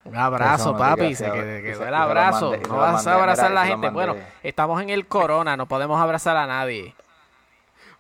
[0.04, 1.16] Un abrazo, te papi.
[1.16, 2.52] Se que- quedó, el abrazo.
[2.52, 3.90] mandé, No vas a abrazar a la gente.
[3.90, 6.96] Bueno, estamos en el corona, no podemos abrazar a nadie.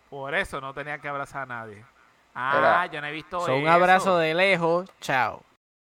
[0.09, 1.85] Por eso no tenía que abrazar a nadie.
[2.33, 3.71] Ah, Era- yo no he visto un eso.
[3.71, 4.89] abrazo de lejos.
[4.99, 5.43] Chao.